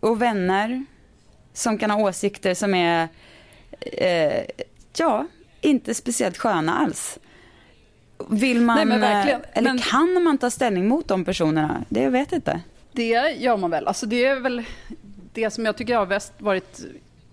[0.00, 0.84] och vänner
[1.52, 3.08] som kan ha åsikter som är,
[3.80, 4.44] eh,
[4.96, 5.26] ja,
[5.60, 7.18] inte speciellt sköna alls.
[8.28, 11.84] Vill man, Nej, eh, eller Men- kan man ta ställning mot de personerna?
[11.88, 12.60] Det jag vet inte.
[12.92, 13.86] Det gör man väl.
[13.86, 14.62] Alltså det är väl
[15.32, 16.80] det som jag tycker har varit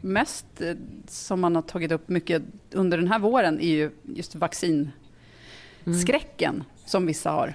[0.01, 0.73] mest eh,
[1.07, 2.41] som man har tagit upp mycket
[2.71, 7.53] under den här våren är ju just vaccinskräcken som vissa har.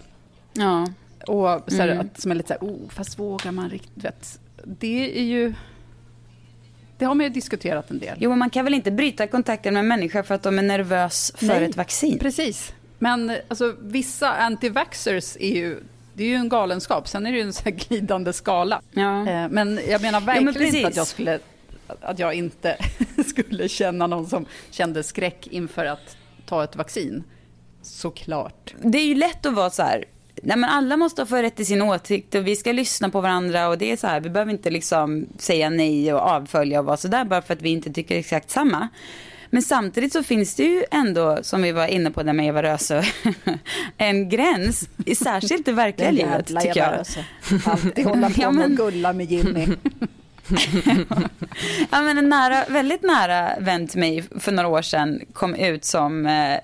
[0.53, 0.87] Ja.
[1.27, 2.07] Och så här, Mm.
[2.07, 4.05] att, som är lite så här, oh, fast vågar man riktigt?
[4.05, 4.40] Vet.
[4.64, 5.55] Det är ju...
[6.99, 8.16] Det har man ju diskuterat en del.
[8.20, 10.62] Jo, men man kan väl inte bryta kontakten med en människa för att de är
[10.62, 11.64] nervös för Nej.
[11.64, 12.18] ett vaccin?
[12.18, 12.75] Precis.
[12.99, 15.81] Men alltså, vissa anti-vaxxers är ju...
[16.14, 17.09] Det är ju en galenskap.
[17.09, 18.81] Sen är det ju en så här glidande skala.
[18.90, 19.29] Ja.
[19.29, 20.75] Eh, Men jag menar verkligen precis.
[20.75, 21.38] inte att jag skulle
[22.01, 22.77] att jag inte
[23.27, 26.16] skulle känna någon som kände skräck inför att
[26.47, 27.25] ta ett vaccin.
[27.85, 28.75] Såklart.
[28.83, 30.05] det är ju lätt att vara så här.
[30.42, 33.68] Nej, men alla måste få rätt till sin åsikt och vi ska lyssna på varandra
[33.68, 36.97] och det är så här, vi behöver inte liksom säga nej och avfölja och vara
[36.97, 38.88] så där bara för att vi inte tycker exakt samma.
[39.51, 42.62] Men samtidigt så finns det ju ändå, som vi var inne på där med Eva
[42.62, 43.05] Röse,
[43.97, 46.92] en gräns, särskilt i verkliga livet tycker jag.
[46.99, 47.25] Röse.
[47.64, 49.66] Alltid hålla på Ja, men- att gulla med Jimmy.
[51.90, 55.85] Ja, men en nära, väldigt nära vän till mig för några år sedan kom ut
[55.85, 56.59] som eh,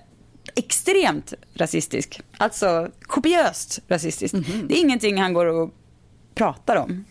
[0.56, 2.20] extremt rasistisk.
[2.36, 4.34] Alltså kopiöst rasistisk.
[4.68, 5.74] Det är ingenting han går och
[6.34, 7.04] pratar om.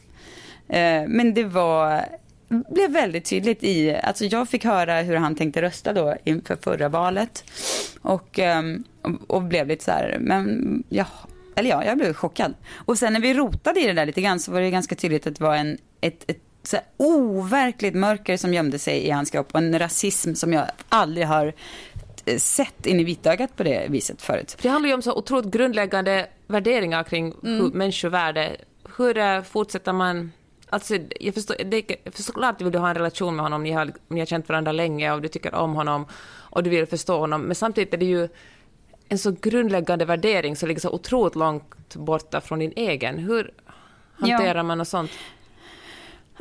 [0.68, 2.06] Eh, men det var
[2.50, 6.90] blev väldigt tydligt i, alltså jag fick höra hur han tänkte rösta då inför förra
[6.90, 7.44] valet.
[8.02, 11.06] Och, ehm, och, och blev lite så här, men ja,
[11.56, 12.54] eller ja, jag blev chockad.
[12.76, 15.28] Och sen när vi rotade i det där lite grann så var det ganska tydligt
[15.28, 19.50] att det var en, ett, ett så overkligt mörker som gömde sig i hans kropp
[19.52, 21.54] och en rasism som jag aldrig har
[22.38, 24.58] sett in i vitögat på det viset förut.
[24.62, 28.58] Det handlar ju om så otroligt grundläggande värderingar kring hur människovärde.
[28.98, 30.32] Hur eh, fortsätter man...
[30.70, 33.92] Alltså, jag förstår, det, för såklart vill du ha en relation med honom, ni har,
[34.08, 36.06] ni har känt varandra länge och du tycker om honom
[36.52, 38.30] och du vill förstå honom, men samtidigt är det ju
[39.10, 43.18] en så grundläggande värdering som ligger så otroligt långt borta från din egen.
[43.20, 43.52] Hur
[44.14, 44.64] hanterar Ja.
[44.64, 45.12] man något sånt?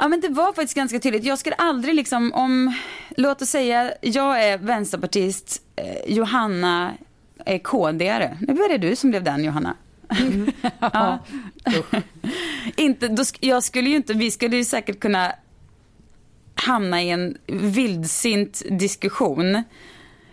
[0.00, 1.24] Ja men det var faktiskt ganska tydligt.
[1.24, 2.74] Jag skulle aldrig liksom om,
[3.16, 6.92] låt oss säga jag är vänsterpartist, eh, Johanna
[7.44, 8.36] är KD-are.
[8.40, 9.76] Nu var det du som blev den Johanna.
[10.80, 11.18] ja.
[12.76, 15.32] inte, då, jag skulle ju inte, vi skulle ju säkert kunna
[16.54, 19.62] hamna i en vildsint diskussion.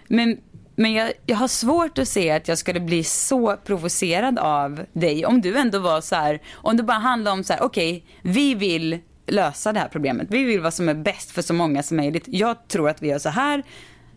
[0.08, 0.38] Men,
[0.76, 5.26] men jag, jag har svårt att se att jag skulle bli så provocerad av dig
[5.26, 8.56] om du ändå var så här, om det bara handlar om så här, okej, vi
[8.56, 10.28] vill lösa det här problemet.
[10.30, 12.24] Vi vill vad som är bäst för så många som möjligt.
[12.28, 13.64] Jag tror att vi gör så här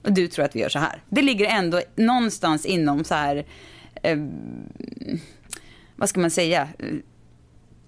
[0.02, 1.02] och du tror att vi gör så här.
[1.08, 3.46] Det ligger ändå någonstans inom så här,
[4.02, 4.18] eh,
[5.96, 6.68] vad ska man säga,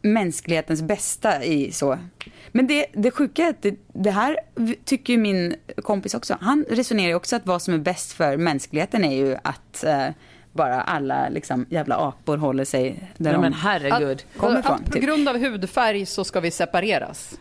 [0.02, 1.98] mänsklighetens bästa i så.
[2.52, 4.36] Men det, det sjuka är att det, det här
[4.84, 6.38] tycker ju min kompis också.
[6.40, 10.08] Han resonerar ju också att vad som är bäst för mänskligheten är ju att eh,
[10.52, 14.24] bara alla liksom jävla apor håller sig där Ja, de men herregud.
[14.36, 14.74] kommer ifrån.
[14.74, 15.02] att på typ.
[15.02, 17.38] grund av hudfärg så ska vi separeras.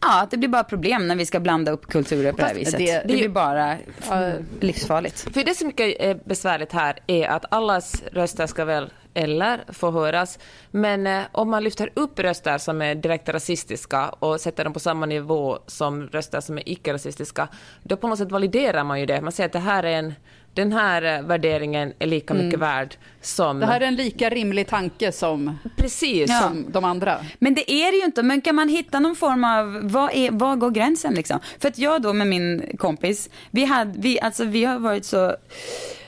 [0.00, 2.54] Ja, att det blir bara problem när vi ska blanda upp kulturer på det här
[2.54, 2.78] viset.
[2.78, 3.76] det- Det, det- blir bara
[4.08, 4.32] Ja.
[4.60, 5.20] livsfarligt.
[5.20, 10.38] För det som är besvärligt här är att allas röster ska väl eller få höras,
[10.70, 14.80] men eh, om man lyfter upp röster som är direkt rasistiska och sätter dem på
[14.80, 17.48] samma nivå som röster som är icke-rasistiska,
[17.82, 19.20] då på något sätt validerar man ju det.
[19.20, 20.14] Man säger att det här är en,
[20.54, 23.60] den här eh, värderingen är lika mycket värd som...
[23.60, 26.30] Det här är en lika rimlig tanke som, Precis.
[26.30, 26.40] Ja.
[26.40, 27.18] som de andra.
[27.38, 28.22] Men det är det ju inte.
[28.22, 31.38] Men kan man hitta någon form av, vad, är, vad går gränsen liksom?
[31.58, 35.36] För att jag då med min kompis, vi, hade, vi, alltså, vi har varit så,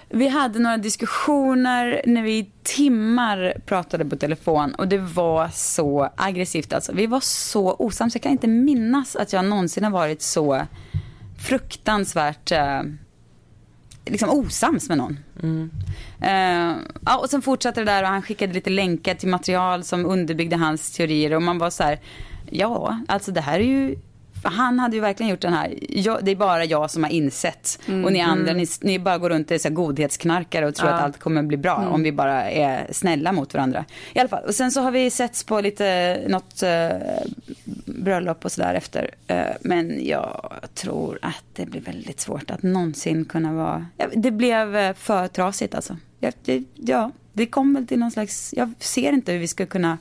[0.09, 6.09] vi hade några diskussioner när vi i timmar pratade på telefon och det var så
[6.17, 6.93] aggressivt alltså.
[6.93, 8.15] Vi var så osams.
[8.15, 10.67] Jag kan inte minnas att jag någonsin har varit så
[11.39, 12.81] fruktansvärt eh,
[14.07, 15.19] liksom osams med någon.
[16.21, 20.07] Eh, ja, och sen fortsatte det där och han skickade lite länkar till material som
[20.07, 22.01] underbyggde hans teorier och man var så här,
[22.51, 23.97] ja, alltså det här är ju
[24.43, 27.11] för han hade ju verkligen gjort den här, jag, det är bara jag som har
[27.11, 27.79] insett.
[28.05, 30.91] Och ni andra, ni, ni bara går runt och är så här godhetsknarkare och tror
[30.91, 30.95] Ja.
[30.97, 33.85] att allt kommer bli bra om vi bara är snälla mot varandra.
[34.13, 36.89] I alla fall, och sen så har vi setts på lite, något eh,
[37.85, 39.11] bröllop och sådär efter.
[39.27, 44.77] Eh, men jag tror att det blir väldigt svårt att någonsin kunna vara, det blev
[44.77, 45.97] eh, för trasigt alltså.
[46.21, 49.67] Ja, det, ja, det kom väl till någon slags, jag ser inte hur vi ska
[49.67, 49.99] kunna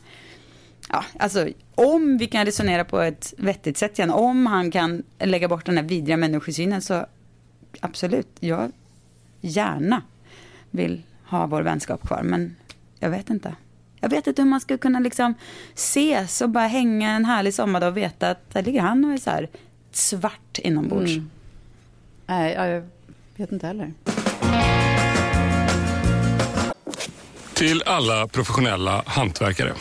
[0.89, 5.47] Ja, alltså om vi kan resonera på ett vettigt sätt igen, om han kan lägga
[5.47, 7.05] bort den här vidriga människosynen så
[7.79, 8.71] absolut, jag
[9.41, 10.01] gärna
[10.71, 12.55] vill ha vår vänskap kvar, men
[12.99, 13.55] jag vet inte.
[13.99, 15.33] Jag vet inte hur man ska kunna liksom
[15.73, 19.17] ses och bara hänga en härlig sommardag och veta att där ligger han och är
[19.17, 19.49] så här
[19.91, 21.11] svart inombords.
[21.11, 21.29] Mm.
[22.25, 22.83] Nej, jag
[23.35, 23.93] vet inte heller.
[27.53, 29.73] Till alla professionella hantverkare.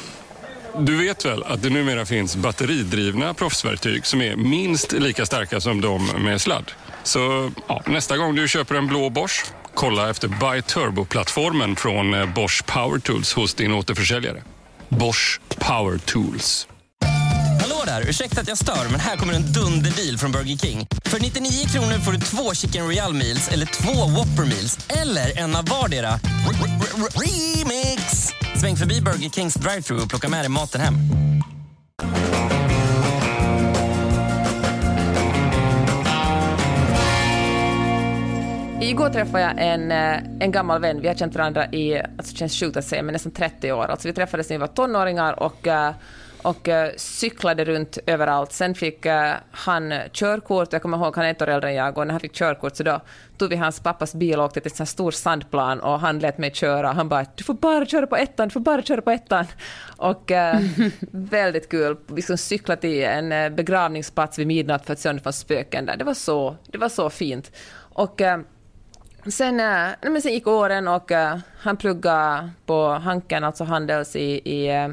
[0.78, 5.80] Du vet väl att det numera finns batteridrivna proffsverktyg som är minst lika starka som
[5.80, 6.72] de med sladd?
[7.02, 12.34] Så ja, nästa gång du köper en blå Bosch, kolla efter Buy Turbo-plattformen från eh,
[12.34, 14.42] Bosch Power Tools hos din återförsäljare.
[14.88, 16.68] Bosch Power Tools.
[17.87, 18.11] Hallå där!
[18.11, 20.87] Ursäkta att jag stör, men här kommer en dunderdeal från Burger King.
[21.05, 25.57] För 99 kronor får du två Chicken Royal Meals eller två Whopper Meals eller en
[25.57, 26.11] av vardera.
[27.23, 28.29] Remix!
[28.61, 30.94] Sväng förbi Burger Kings drive-thru och plocka med dig maten hem.
[38.83, 41.01] Igår träffade jag en, eh, en gammal vän.
[41.01, 43.85] Vi har känt varandra i, alltså det känns sjukt att säga, men nästan 30 år.
[43.85, 45.90] Alltså vi träffades när vi var tonåringar och, uh,
[46.44, 48.52] och eh, cyklade runt överallt.
[48.52, 51.98] Sen fick eh, han körkort, jag kommer ihåg han är ett år äldre än jag,
[51.98, 53.00] och när han fick körkort så då
[53.38, 56.54] tog vi hans pappas bil och åkte till en stor sandplan och han lät mig
[56.54, 56.92] köra.
[56.92, 59.46] Han bara du får bara köra på ettan, du får bara köra på ettan.
[59.96, 60.61] Och eh,
[61.11, 65.22] väldigt kul, vi liksom cykla till en begravningsplats vid midnatt för att se om det
[65.22, 65.96] fanns spöken där.
[65.96, 67.52] Det var så, det var så fint.
[67.76, 68.22] Och
[69.26, 69.57] Sen,
[70.02, 71.11] men sen gick åren och
[71.59, 74.90] han pluggade på Hanken, alltså Handels i, i,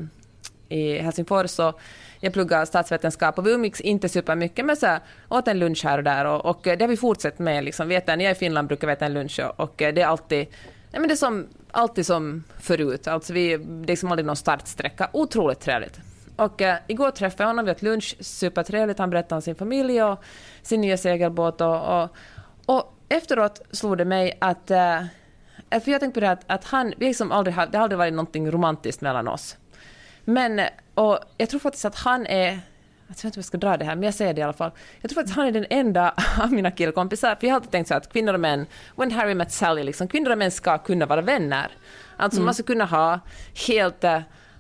[0.72, 1.60] i Helsingfors.
[1.60, 1.80] Och
[2.20, 5.98] jag pluggade statsvetenskap och vi umgicks inte supermycket men så här, åt en lunch här
[5.98, 7.64] och där och, och det har vi fortsatt med.
[7.64, 7.88] Liksom.
[7.88, 10.02] Vi äter, när jag är i Finland brukar vi äta en lunch och, och det
[10.02, 10.48] är alltid
[10.92, 13.08] Nej, men det är som, alltid som förut.
[13.08, 15.10] Alltså vi, det är liksom aldrig någon startsträcka.
[15.14, 16.00] Otroligt trevligt.
[16.36, 19.00] Och äh, igår träffade jag honom, vi åt lunch, supertrevligt.
[19.00, 20.24] Han berättade om sin familj och
[20.62, 21.62] sin nya segelbåt.
[21.62, 22.10] Och, och,
[22.66, 24.72] och efteråt slog det mig att...
[24.72, 25.02] Äh,
[25.70, 27.98] för jag tänkte på det här att han, vi liksom aldrig har, det har aldrig
[27.98, 29.58] varit någonting romantiskt mellan oss.
[30.34, 30.62] Men,
[30.94, 32.46] och jag tror faktiskt att han är...
[33.08, 34.54] Jag vet inte om jag ska dra det här, men jag säger det i alla
[34.54, 34.72] fall.
[35.02, 37.72] Jag tror faktiskt att han är den enda av mina killkompisar, för jag har alltid
[37.72, 38.66] tänkt så att kvinnor och män,
[38.96, 41.72] when Harry met Sally, liksom, kvinnor och män ska kunna vara vänner.
[42.18, 42.46] Alltså mm.
[42.46, 43.20] man ska kunna ha
[43.68, 44.20] helt äh,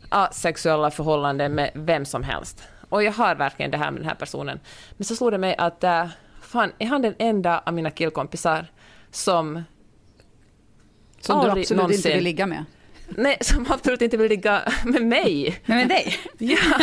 [0.09, 2.63] asexuella förhållanden med vem som helst.
[2.89, 4.59] Och jag har verkligen det här med den här personen.
[4.97, 6.07] Men så slog det mig att äh,
[6.41, 8.65] fan, är han den enda av mina killkompisar
[9.11, 9.63] som...
[11.19, 12.65] Som du absolut någonsin, inte vill ligga med?
[13.17, 15.61] Nej, som absolut inte vill ligga med mig.
[15.65, 16.17] Men med dig?
[16.37, 16.57] Ja.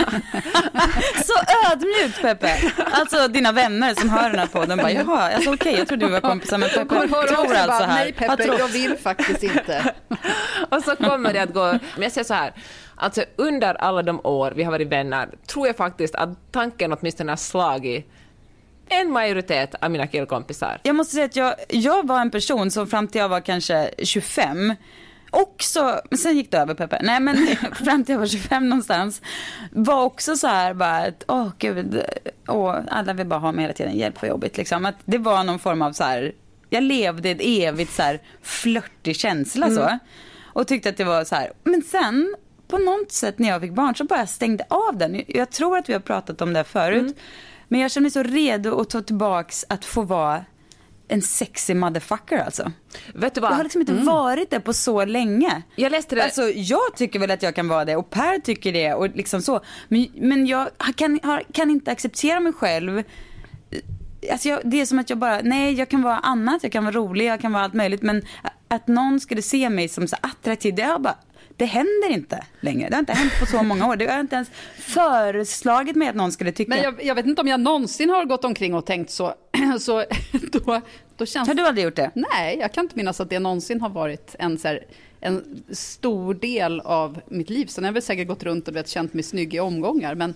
[1.25, 1.33] så
[1.73, 2.73] ödmjukt Peppe.
[2.91, 6.07] Alltså dina vänner som hör den här podden bara, jaha, alltså, okej, okay, jag trodde
[6.07, 6.95] vi var kompisar med Peppe.
[6.95, 8.05] Jag tror alltså här.
[8.05, 9.95] Nej Peppe, jag vill faktiskt inte.
[10.69, 11.65] och så kommer det att gå,
[11.95, 12.53] men jag säger så här,
[12.97, 17.33] alltså under alla de år vi har varit vänner, tror jag faktiskt att tanken åtminstone
[17.33, 18.07] har slagit
[18.89, 20.81] en majoritet av mina killkompisar.
[20.83, 23.91] Jag måste säga att jag, jag var en person som fram till jag var kanske
[24.03, 24.75] 25
[25.31, 29.23] också, men sen gick det över Peppe, nej men fram till jag var 25 någonstans,
[29.73, 32.03] var också så här bara att, åh oh, gud,
[32.49, 34.87] åh, alla vill bara ha mig hela tiden, hjälp vad jobbigt liksom.
[34.87, 36.33] Att det var någon form av så här,
[36.71, 39.77] jag levde ett evigt så här flörtig känsla mm.
[39.79, 39.99] så.
[40.53, 42.35] Och tyckte att det var så här, men sen
[42.69, 45.23] på något sätt när jag fick barn så bara stängde av den.
[45.27, 47.03] Jag tror att vi har pratat om det förut.
[47.03, 47.15] Mm.
[47.69, 50.45] Men jag känner mig så redo att ta tillbaks att få vara
[51.09, 52.73] en sexy motherfucker alltså.
[53.15, 53.51] Vet du vad?
[53.51, 54.05] Jag har liksom inte mm.
[54.05, 55.63] varit det på så länge.
[55.77, 56.25] Jag läste det.
[56.25, 59.43] Alltså jag tycker väl att jag kan vara det och Per tycker det och liksom
[59.43, 59.61] så.
[59.89, 61.21] Men, men jag kan,
[61.53, 63.03] kan inte acceptera mig själv.
[64.33, 66.85] Alltså jag, det är som att jag bara, nej jag kan vara annat, jag kan
[66.85, 68.03] vara rolig, jag kan vara allt möjligt.
[68.03, 68.23] Men
[68.69, 71.17] att någon skulle se mig som så attraktiv, det har bara
[71.59, 72.89] det händer inte längre.
[72.89, 73.97] Det har inte hänt på så många år.
[73.97, 76.69] Det har inte ens föreslagit mig att någon skulle tycka.
[76.69, 79.35] Men jag, jag vet inte om jag någonsin har gått omkring och tänkt så.
[79.81, 80.05] så
[80.53, 80.81] då,
[81.17, 81.49] då känns...
[81.49, 82.11] Har du aldrig gjort det?
[82.15, 84.85] Nej, jag kan inte minnas att det någonsin har varit en, så här,
[85.21, 87.67] en stor del av mitt liv.
[87.67, 90.15] Sen har jag väl säkert gått runt och vet, känt mig snygg i omgångar.
[90.15, 90.35] Men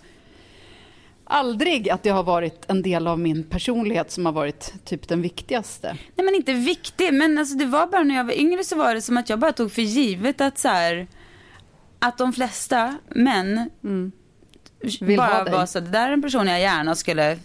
[1.24, 5.22] aldrig att det har varit en del av min personlighet som har varit typ den
[5.22, 5.96] viktigaste.
[6.14, 8.94] Nej men inte viktig, men alltså det var bara när jag var yngre så var
[8.94, 11.06] det som att jag bara tog för givet att så här,
[11.98, 14.12] att de flesta män mm.
[15.00, 17.38] Vill bara var så det där är en person jag gärna skulle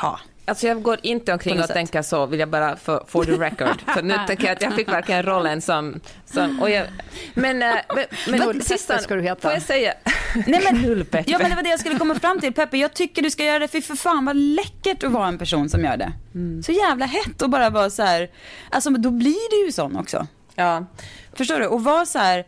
[0.00, 0.20] ha.
[0.44, 1.74] Alltså jag går inte omkring och sätt.
[1.74, 3.80] tänker så, vill jag bara för, for the record.
[3.94, 6.00] För nu tänker jag att jag fick verkligen rollen som...
[6.24, 6.86] som och jag,
[7.34, 8.04] men eh, men,
[8.38, 9.40] men sista, ska du heta.
[9.40, 9.94] får jag säga?
[10.34, 12.52] Nej, men, ja men det var det jag skulle komma fram till.
[12.52, 15.38] Peppe, jag tycker du ska göra det, för för fan vad läckert att vara en
[15.38, 16.12] person som gör det.
[16.34, 16.62] Mm.
[16.62, 18.30] Så jävla hett att bara vara så här,
[18.70, 20.26] alltså då blir du ju sån också.
[20.54, 20.86] Ja.
[21.32, 21.66] Förstår du?
[21.66, 22.44] Och vara så här,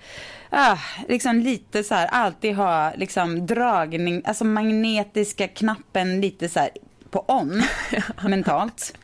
[0.51, 0.79] ah,
[1.09, 6.71] liksom lite så här, alltid ha liksom dragning, alltså magnetiska knappen lite så här
[7.11, 7.63] på on
[8.31, 8.99] mentalt,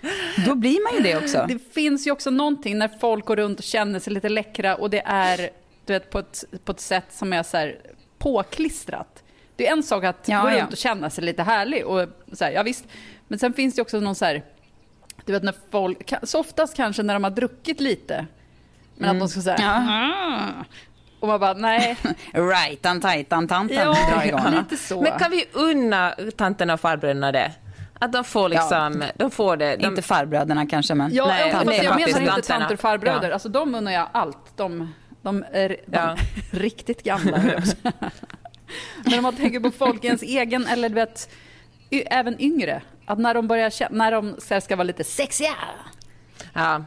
[0.46, 1.44] då blir man ju det också.
[1.48, 4.90] Det finns ju också någonting när folk går runt och känner sig lite läckra och
[4.90, 5.50] det är
[5.86, 7.80] du vet, på, ett, på ett sätt som är så här
[8.18, 9.22] påklistrat.
[9.56, 10.62] Det är en sak att ja, gå ja.
[10.62, 12.84] runt och känna sig lite härlig och så här, ja visst.
[13.28, 14.42] Men sen finns det också någon så här,
[15.24, 18.26] du vet när folk, så oftast kanske när de har druckit lite,
[18.94, 19.16] men mm.
[19.16, 20.64] att de ska säga ja.
[21.20, 21.96] Och man bara, nej.
[22.32, 24.50] Rightan, tajtan, tanten ja, drar igång.
[24.50, 25.00] lite så.
[25.00, 27.52] Men kan vi unna tanterna och farbröderna det?
[27.98, 29.12] Att de får liksom, ja.
[29.16, 29.76] de får det.
[29.76, 29.86] De...
[29.86, 31.14] Inte farbröderna kanske men.
[31.14, 33.28] Ja, nej, nej, jag menar inte tanter och farbröder.
[33.28, 33.32] Ja.
[33.32, 34.56] Alltså de unnar jag allt.
[34.56, 36.16] De, de är de ja.
[36.50, 37.38] riktigt gamla.
[39.04, 41.30] men om man tänker på folk i ens egen, eller du vet,
[41.90, 42.82] även yngre.
[43.06, 45.54] Att när de börjar när de ska vara lite sexiga.
[46.52, 46.84] Ja.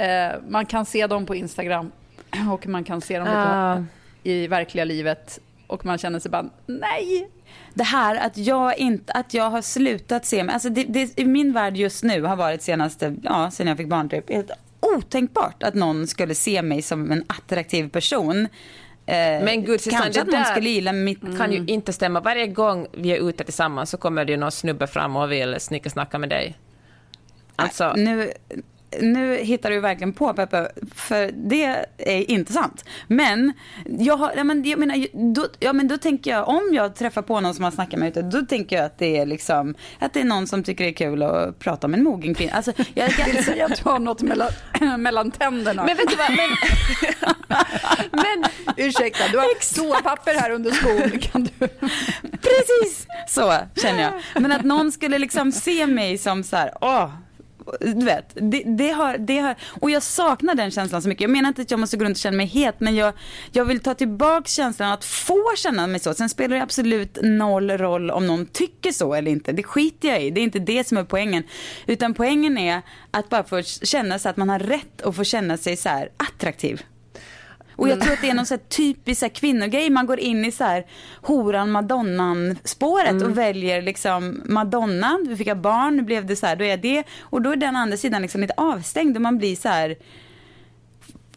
[0.00, 1.92] Eh, man kan se dem på Instagram
[2.52, 3.84] och man kan se dem lite
[4.30, 7.30] i verkliga livet och man känner sig bara nej.
[7.74, 11.24] Det här att jag inte, att jag har slutat se mig, alltså det, det i
[11.24, 14.50] min värld just nu har varit senaste, ja sen jag fick barn typ, helt
[14.80, 18.48] otänkbart att någon skulle se mig som en attraktiv person.
[19.06, 21.20] Men gud, Susanne, kanske att någon skulle gilla mitt...
[21.20, 21.52] kan Mm.
[21.52, 22.20] ju inte stämma.
[22.20, 25.60] Varje gång vi är ute tillsammans så kommer det ju någon snubbe fram och vill
[25.60, 26.58] snickersnacka med dig.
[27.56, 28.32] Alltså, Nu,
[29.00, 32.84] nu hittar du verkligen på Peppe, för det är inte sant.
[33.06, 33.52] Men
[33.84, 37.22] jag, har, ja, men, jag menar, då, ja, men då tänker jag, om jag träffar
[37.22, 40.12] på någon som har snackat med ute, då tänker jag att det är liksom, att
[40.12, 42.52] det är någon som tycker det är kul att prata om en mogen kvinna.
[42.52, 44.50] Alltså, jag, Vill du säga att du har något mellan,
[44.98, 45.84] mellan tänderna?
[45.84, 46.50] Men vet du vad, men,
[48.10, 51.18] men ursäkta, du har toapapper här under skon.
[51.20, 51.68] Kan du?
[52.30, 54.42] Precis så känner jag.
[54.42, 57.10] Men att någon skulle liksom se mig som så här, åh,
[57.80, 61.22] du vet, det, det, har, det har, och jag saknar den känslan så mycket.
[61.22, 63.14] Jag menar inte att jag måste gå runt och känna mig het, men jag,
[63.52, 66.14] jag vill ta tillbaka känslan att få känna mig så.
[66.14, 69.52] Sen spelar det absolut noll roll om någon tycker så eller inte.
[69.52, 71.42] Det skiter jag i, det är inte det som är poängen.
[71.86, 75.56] Utan poängen är att bara få känna sig att man har rätt att få känna
[75.56, 76.82] sig så här attraktiv.
[77.80, 79.90] Och jag tror att det är någon så här typisk så här kvinnogrej.
[79.90, 80.86] Man går in i så här
[81.22, 86.46] horan madonnan spåret och väljer liksom Madonna, vi fick ha barn, nu blev det så
[86.46, 87.04] här, då är jag det.
[87.20, 89.96] Och då är den andra sidan liksom lite avstängd och man blir så här.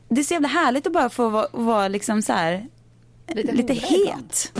[0.10, 2.68] Det är så jävla härligt att bara få vara, vara liksom så här
[3.34, 4.52] lite, het.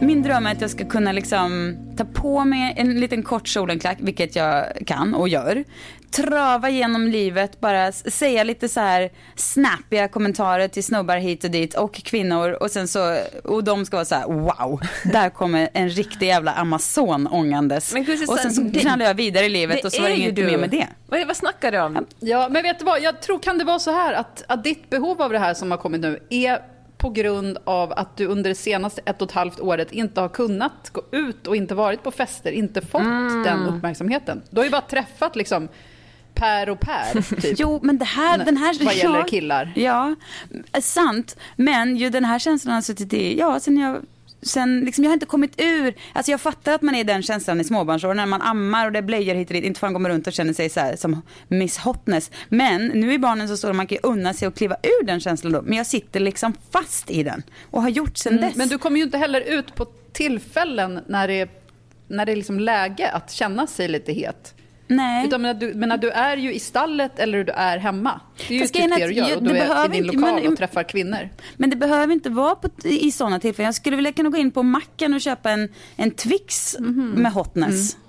[0.00, 3.98] Min dröm är att jag ska kunna liksom ta på mig en liten kort kjolenklack,
[4.00, 5.64] vilket jag kan och gör.
[6.10, 11.74] Trava genom livet, bara säga lite så här snappiga kommentarer till snubbar hit och dit
[11.74, 15.88] och kvinnor och sen så, och de ska vara så här: wow, där kommer en
[15.88, 17.92] riktig jävla amazon ångandes.
[17.92, 20.36] Men gud, och sen så knallar jag vidare i livet och så var det inget
[20.36, 20.46] du.
[20.46, 20.86] mer med det.
[21.06, 22.06] Vad, vad snackar du om?
[22.20, 23.02] Ja, men vet du vad?
[23.02, 25.70] Jag tror, kan det vara så här att, att ditt behov av det här som
[25.70, 26.62] har kommit nu är
[26.98, 30.28] på grund av att du under det senaste ett och ett halvt året inte har
[30.28, 33.42] kunnat gå ut och inte varit på fester, inte fått Mm.
[33.42, 34.42] den uppmärksamheten.
[34.50, 35.68] Du har ju bara träffat liksom
[36.36, 37.54] Per och Per, typ.
[37.58, 38.84] Jo, men det här, den här...
[38.84, 39.72] Vad gäller ja, killar.
[39.76, 40.14] Ja,
[40.72, 41.36] eh, sant.
[41.56, 43.96] Men ju den här känslan har suttit i, ja, sen jag
[44.42, 47.22] Sen, liksom, jag har inte kommit ur, alltså jag fattar att man är i den
[47.22, 49.92] känslan i småbarnsår när man ammar och det är blöjor hit och dit, inte fan
[49.92, 52.30] går man runt och känner sig så här som Miss Hotness.
[52.48, 55.52] Men nu är barnen så stora man kan unna sig att kliva ur den känslan
[55.52, 58.56] då, men jag sitter liksom fast i den och har gjort sen Mm, dess.
[58.56, 61.50] men du kommer ju inte heller ut på tillfällen när det,
[62.08, 64.54] när det är liksom läge att känna sig lite het.
[64.88, 65.26] Nej.
[65.26, 68.20] Utan men du, men du är ju i stallet eller du är hemma.
[68.48, 69.66] Det är ju Fast typ grejen är det att du gör och det du är
[69.68, 71.28] behöver i din inte- lokal men- och träffar kvinnor.
[71.56, 73.64] Men det behöver inte vara på, i sådana tillfällen.
[73.66, 77.10] Jag skulle vilja kunna gå in på macken och köpa en, en Twix Mhm.
[77.10, 77.96] med hotness.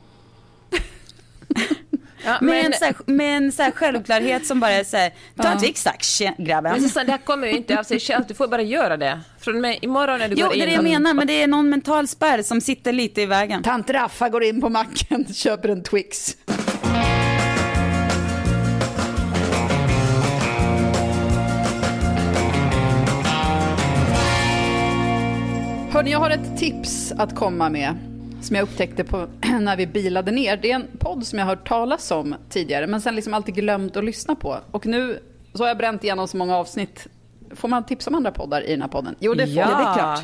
[2.26, 4.98] Ja, med, men- en, så här, med en så här självklarhet som bara är så
[4.98, 5.60] här, ta en Ja.
[5.60, 6.82] Twix tack tje- Men grabben.
[6.82, 8.28] Susanne, det här kommer ju inte av sig självt.
[8.28, 9.20] Du får bara göra det.
[9.40, 10.62] Från och med imorgon när du Jo, går det in...
[10.62, 13.64] är det jag menar, men det är någon mental spärr som sitter lite i vägen.
[13.64, 16.38] Tant Raffa går in på macken, köper en Twix.
[25.98, 27.96] Hörni, jag har ett tips att komma med
[28.42, 29.28] som jag upptäckte på,
[29.62, 30.58] när vi bilade ner.
[30.58, 33.56] Det är en podd som jag har hört talas om tidigare men sen liksom alltid
[33.56, 34.58] glömt att lyssna på.
[34.72, 35.20] Och nu
[35.54, 37.08] så har jag bränt igenom så många avsnitt.
[37.56, 39.16] Får man tipsa om andra poddar i den här podden?
[39.20, 39.70] Jo, det får Ja.
[39.70, 39.84] man.
[39.84, 40.24] Det är klart.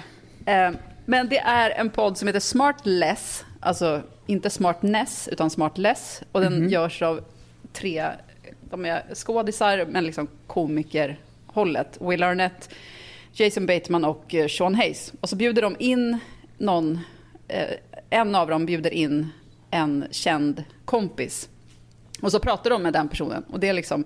[0.76, 6.22] Eh, Men det är en podd som heter Smartless, alltså inte Smartness utan Smartless.
[6.32, 6.70] Och den Mhm.
[6.70, 7.22] görs av
[7.74, 8.06] tre,
[8.70, 11.98] de är skådisar men liksom komikerhållet.
[12.02, 12.70] Will Arnett,
[13.34, 15.14] Jason Bateman och eh, Sean Hayes.
[15.22, 16.18] Och så bjuder de in
[16.58, 17.00] någon,
[17.48, 17.68] eh,
[18.10, 19.28] en av dem bjuder in
[19.72, 21.50] en känd kompis.
[22.22, 23.44] Och så pratar de med den personen.
[23.50, 24.06] Och det är liksom,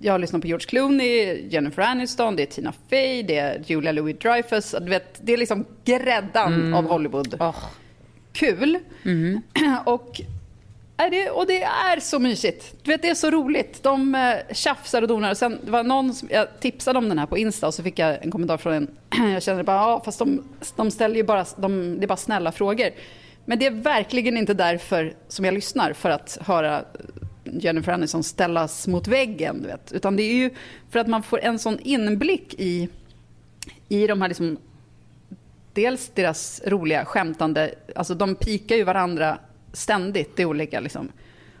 [0.00, 3.92] jag har lyssnat på George Clooney, Jennifer Aniston, det är Tina Fey, det är Julia
[3.92, 4.80] Louis-Dreyfus.
[4.80, 6.74] Du vet, det är liksom gräddan Mm.
[6.74, 7.34] av Hollywood.
[8.32, 8.78] Kul.
[9.84, 10.24] Och, är
[10.96, 12.74] det, och det är så mysigt.
[12.82, 13.82] Du vet, det är så roligt.
[13.82, 15.30] De eh, tjafsar och donar.
[15.30, 17.82] Och sen, det var någon som, jag tipsade om den här på Insta och så
[17.82, 18.88] fick jag en kommentar från en.
[19.32, 20.42] Jag kände bara, ja fast de,
[20.76, 22.90] de ställer ju bara, de, det är bara snälla frågor.
[23.44, 26.84] Men det är verkligen inte därför som jag lyssnar, för att höra eh,
[27.44, 29.62] Jennifer Aniston ställas mot väggen.
[29.62, 29.92] Du vet.
[29.92, 30.50] Utan det är ju
[30.90, 32.88] för att man får en sån inblick i,
[33.88, 34.58] i de här liksom
[35.72, 39.38] dels deras roliga skämtande, alltså de pikar ju varandra
[39.74, 41.08] ständigt, det är olika liksom,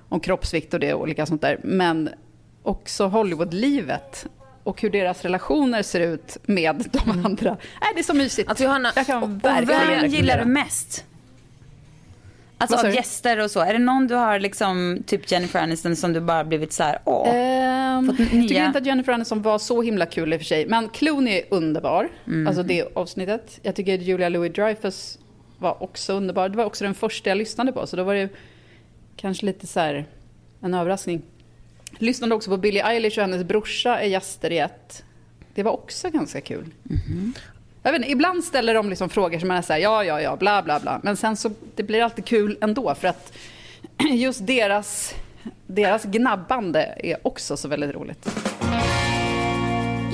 [0.08, 2.10] om kroppsvikt och det är olika sånt där, men
[2.62, 4.26] också Hollywoodlivet
[4.64, 7.50] och hur deras relationer ser ut med de andra.
[7.80, 8.48] Nej, det är så mysigt.
[8.48, 11.04] Alltså Johanna, Jag kan Och verkligen vem gillar du mest?
[12.58, 13.60] Alltså av gäster och så.
[13.60, 16.98] Är det någon du har liksom, typ Jennifer Aniston som du bara blivit så här,
[17.04, 18.06] åh.
[18.06, 20.66] Fått jag tycker inte att Jennifer Aniston var så himla kul i och för sig.
[20.66, 22.08] Men Clooney är underbar.
[22.26, 22.46] Mm.
[22.46, 23.58] Alltså det avsnittet.
[23.62, 25.18] Jag tycker Julia Louis-Dreyfus
[25.64, 26.48] var också underbar.
[26.48, 27.86] Det var också den första jag lyssnade på.
[27.86, 28.28] Så då var det
[29.16, 30.04] kanske lite så här
[30.60, 31.22] en överraskning.
[31.98, 35.04] Lyssnade också på Billie Eilish och hennes brorsa är gäster i ett
[35.54, 36.70] Det var också ganska kul.
[37.82, 40.20] Jag vet inte, ibland ställer de liksom frågor som man är så här, ja, ja,
[40.20, 41.00] ja, bla, bla, bla.
[41.02, 43.32] Men sen så det blir alltid kul ändå för att
[44.10, 45.14] just deras,
[45.66, 48.28] deras gnabbande är också så väldigt roligt.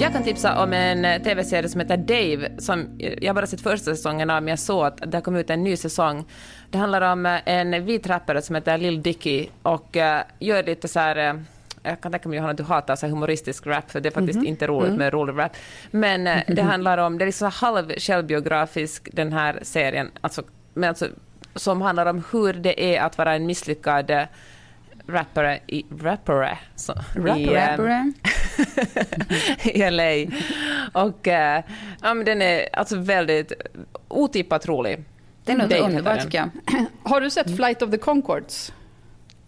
[0.01, 3.61] Jag kan tipsa om en eh, tv-serie som heter Dave, som eh, jag bara sett
[3.61, 6.25] första säsongen av, men jag såg att det kom ut en ny säsong.
[6.71, 9.97] Det handlar om eh, en vit rappare som heter Lil Dicky och
[10.39, 11.45] gör lite så här
[11.83, 14.39] jag kan tänka mig Johanna att du hatar så humoristisk rap, för det är faktiskt
[14.39, 14.47] Mhm.
[14.47, 14.99] inte roligt Mm.
[14.99, 15.53] med rolig rap.
[15.91, 20.43] Men det handlar om, det är liksom halv självbiografisk den här serien, alltså,
[20.75, 21.07] men alltså,
[21.55, 24.11] som handlar om hur det är att vara en misslyckad
[25.11, 28.13] rappare i, rappare, så, i, uh, Rappare.
[29.65, 30.37] i LA.
[31.03, 31.65] Och eh,
[32.03, 33.53] ja, men den är alltså väldigt
[34.09, 35.05] otippat rolig.
[35.45, 36.51] Den låter underbar, tycker jag.
[37.11, 38.73] Har du sett Flight of the Conchords?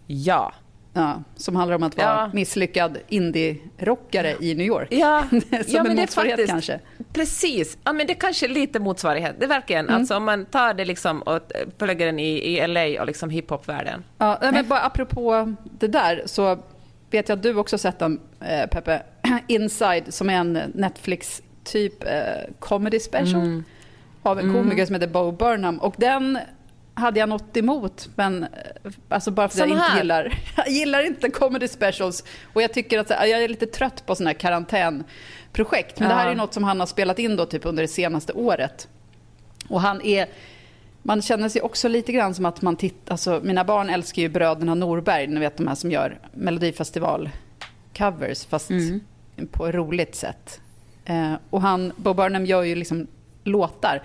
[0.07, 0.53] Ja.
[0.95, 2.31] Ja som handlar om att vara Ja.
[2.33, 4.89] misslyckad indie-rockare i New York.
[4.91, 6.81] Ja, som ja en men det är motsvarighet faktiskt, kanske.
[7.13, 7.79] Precis.
[7.85, 9.35] Ja, men det är kanske lite motsvarighet.
[9.39, 9.97] Det är verkligen, Mm.
[10.01, 11.41] alltså om man tar det liksom och
[11.79, 14.05] förlägger den i, i LA och liksom hiphop-världen.
[14.19, 16.59] Ja, men bara apropå det där så
[17.11, 19.03] vet jag att du också sett den, eh, Peppe.
[19.47, 22.11] Inside, som är en Netflix-typ eh,
[22.59, 23.65] comedy special Mm.
[24.23, 24.63] av en Mm.
[24.63, 25.79] komiker som heter Bo Burnham.
[25.79, 26.39] Och den
[26.95, 28.49] hade jag något emot, men eh,
[29.09, 32.25] alltså bara för att jag inte gillar, jag gillar inte comedy specials.
[32.53, 36.01] Och jag tycker att jag är lite trött på sådana här karantänprojekt.
[36.01, 36.31] Men det här Ja.
[36.31, 38.89] är något som han har spelat in då typ under det senaste året.
[39.69, 40.29] Och han är...
[41.05, 43.13] Man känner sig också lite grann som att man tittar...
[43.13, 48.71] Alltså, mina barn älskar ju bröderna Norberg, ni vet de här som gör Melodifestival-covers, fast
[49.53, 50.61] på ett roligt sätt.
[51.05, 53.07] Eh, och han, Bo Burnham gör ju liksom
[53.45, 54.03] låtar.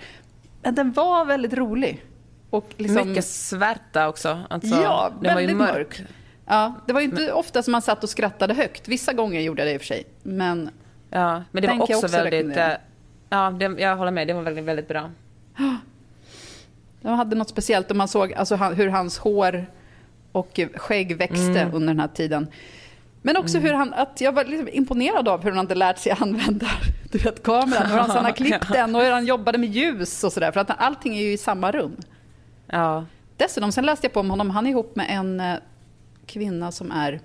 [0.62, 2.04] Men den var väldigt rolig.
[2.50, 4.38] Och liksom, Mycket svärta också.
[4.50, 5.98] Alltså, ja, den var ju väldigt mörk.
[5.98, 6.02] mörk.
[6.46, 8.88] Ja, det var ju inte ofta som man satt och skrattade högt.
[8.88, 10.04] Vissa gånger gjorde jag det i och för sig.
[10.22, 10.70] Men,
[11.10, 12.56] Ja, men det var jag också, väldigt...
[12.56, 12.68] eh,
[13.30, 14.26] Ja, det, jag håller med.
[14.28, 15.10] Det var väldigt, väldigt bra.
[17.02, 19.66] De hade något speciellt och man såg alltså, hur hans hår
[20.32, 21.74] och skägg växte Mm.
[21.74, 22.46] under den här tiden.
[23.22, 26.12] Men också hur han, att jag var liksom imponerad av hur han hade lärt sig
[26.20, 26.66] använda
[27.10, 30.24] du vet, kameran, hur han, han har klippt den och hur han jobbade med ljus
[30.24, 30.52] och sådär.
[30.52, 31.96] För att allting är ju i samma rum.
[32.72, 33.06] Ja.
[33.36, 35.54] Dessutom, sen läste jag på om honom, han är ihop med en eh,
[36.26, 37.20] kvinna som är,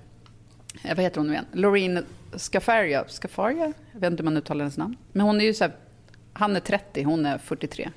[0.83, 1.45] eh, vad heter hon nu igen?
[1.51, 3.03] Loreen Scafaria.
[3.07, 3.73] Scafaria?
[3.91, 4.95] Jag vet inte hur man uttalar hennes namn.
[5.11, 5.73] Men hon är ju så här,
[6.33, 7.89] han är 30, hon är 43.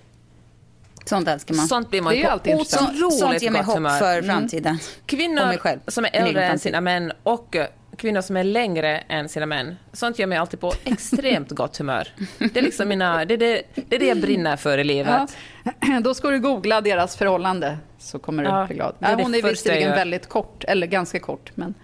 [1.05, 1.69] Sånt älskar man.
[1.69, 3.13] Sånt blir man Det ju är alltid intressant.
[3.19, 3.99] Sånt ger mig hopp humör.
[3.99, 4.25] för Mm.
[4.25, 4.75] framtiden.
[4.75, 7.67] Och Kvinnor som är äldre än sina män och eh,
[7.97, 9.77] kvinnor som är längre än sina män.
[9.93, 12.09] Sånt gör mig alltid på extremt gott humör.
[12.39, 15.37] Det är liksom mina, det är det, det, är det jag brinner för i livet.
[15.65, 16.01] Ja.
[16.05, 18.95] Då ska du googla deras förhållande så kommer du Ja, bli glad.
[18.99, 21.75] det är hon är visserligen väldigt kort, eller ganska kort, men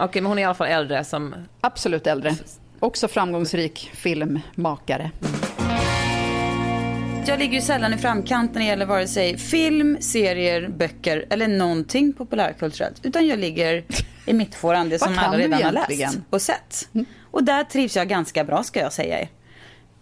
[0.00, 1.34] Okej, men hon är i alla fall äldre som...
[1.60, 2.34] absolut äldre.
[2.80, 5.10] Också framgångsrik filmmakare.
[7.26, 11.48] Jag ligger ju sällan i framkant när det gäller vare sig film, serier, böcker eller
[11.48, 13.06] någonting populärkulturellt.
[13.06, 13.84] Utan jag ligger
[14.28, 16.88] i mittfåran, det Vad som alla redan har läst och sett.
[17.30, 19.28] Och där trivs jag ganska bra ska jag säga er.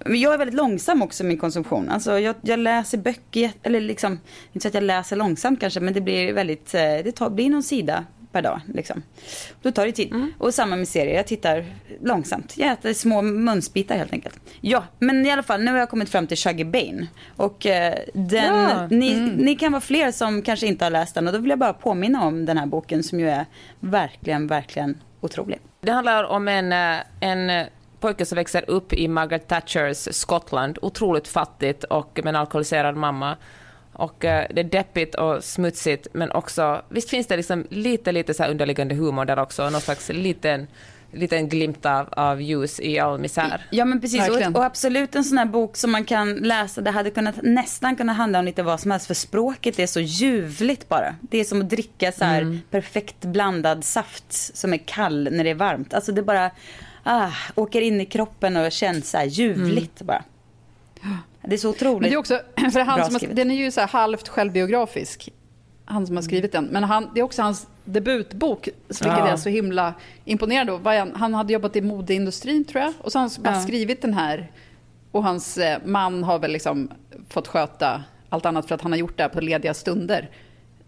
[0.04, 1.88] Men jag är väldigt långsam också i min konsumtion.
[1.88, 4.20] Alltså jag, jag läser böcker, eller liksom,
[4.52, 7.50] inte så att jag läser långsamt kanske, men det blir väldigt, eh, det tar, blir
[7.50, 8.04] någon sida
[8.36, 8.60] per dag.
[8.74, 9.02] Liksom.
[9.62, 10.14] Då tar det tid.
[10.38, 11.64] Och samma med serier, jag tittar
[12.02, 12.54] långsamt.
[12.56, 14.40] Jag äter små munsbitar helt enkelt.
[14.60, 17.06] Ja, men i alla fall, nu har jag kommit fram till Shuggy Bane.
[17.36, 19.30] Och eh, den, Ja, ni, mm.
[19.30, 21.26] ni kan vara fler som kanske inte har läst den.
[21.26, 23.46] Och då vill jag bara påminna om den här boken som ju är
[23.80, 25.58] verkligen, verkligen otrolig.
[25.80, 27.66] Det handlar om en, eh, en eh,
[28.00, 30.78] pojke som växer upp i Margaret Thatchers Skottland.
[30.82, 33.36] Otroligt fattigt och med en alkoholiserad mamma.
[33.98, 36.82] Och eh, det är deppigt och smutsigt, men också...
[36.88, 39.70] Visst finns det liksom lite, lite så här underliggande humor där också?
[39.70, 40.66] Någon slags liten,
[41.12, 43.66] liten glimt av, av ljus i all misär.
[43.70, 46.80] Ja men precis och, och absolut en sån här bok som man kan läsa.
[46.80, 50.00] Det hade kunnat nästan kunna handla om lite vad som helst för språket är så
[50.00, 51.14] ljuvligt bara.
[51.20, 52.60] Det är som att dricka så här Mm.
[52.70, 55.94] perfekt blandad saft som är kall när det är varmt.
[55.94, 56.50] Alltså det bara
[57.02, 60.22] ah, åker in i kroppen och känns så här ljuvligt bara.
[61.46, 62.40] Det är så otroligt Men det är också,
[62.72, 63.36] för han bra som har, skrivet.
[63.36, 65.32] den är ju så halvt självbiografisk,
[65.84, 66.64] han som har skrivit den.
[66.64, 69.28] Men han, det är också hans debutbok, vilket Ja.
[69.28, 69.94] är så himla
[70.70, 70.82] av.
[70.82, 73.60] Vad Han, hade jobbat i modeindustrin tror jag, och så har han bara Ja.
[73.60, 74.50] skrivit den här.
[75.12, 76.90] Och hans eh, man har väl liksom
[77.28, 80.30] fått sköta allt annat för att han har gjort det här på lediga stunder.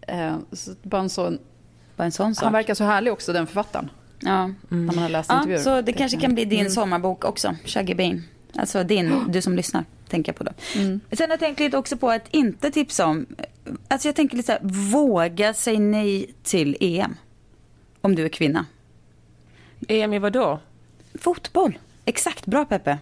[0.01, 1.37] Eh, så bara en sån,
[1.95, 2.43] Bara en sån sak.
[2.43, 3.89] han verkar så härlig också, den författaren.
[4.19, 4.47] ja.
[4.69, 5.59] När man har läst ja, intervjuer.
[5.63, 6.71] så det kanske kan bli din Mm.
[6.71, 8.21] sommarbok också, Shuggy Bane.
[8.55, 10.51] Alltså din, du som lyssnar, tänker jag på då.
[10.75, 10.99] Mm.
[11.11, 13.25] Sen har jag tänkt lite också på att inte tipsa om,
[13.87, 17.15] alltså jag tänker lite så här, våga säga nej till EM.
[18.01, 18.65] Om du är kvinna.
[19.87, 20.59] EM i vadå?
[21.21, 22.97] Fotboll, exakt, bra Peppe.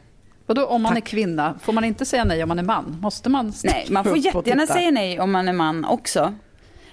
[0.45, 1.59] Vadå om man är kvinna?
[1.63, 2.97] Får man inte säga nej om man är man?
[3.01, 6.33] Måste man Nej, man får och jättegärna säga nej om man är man också.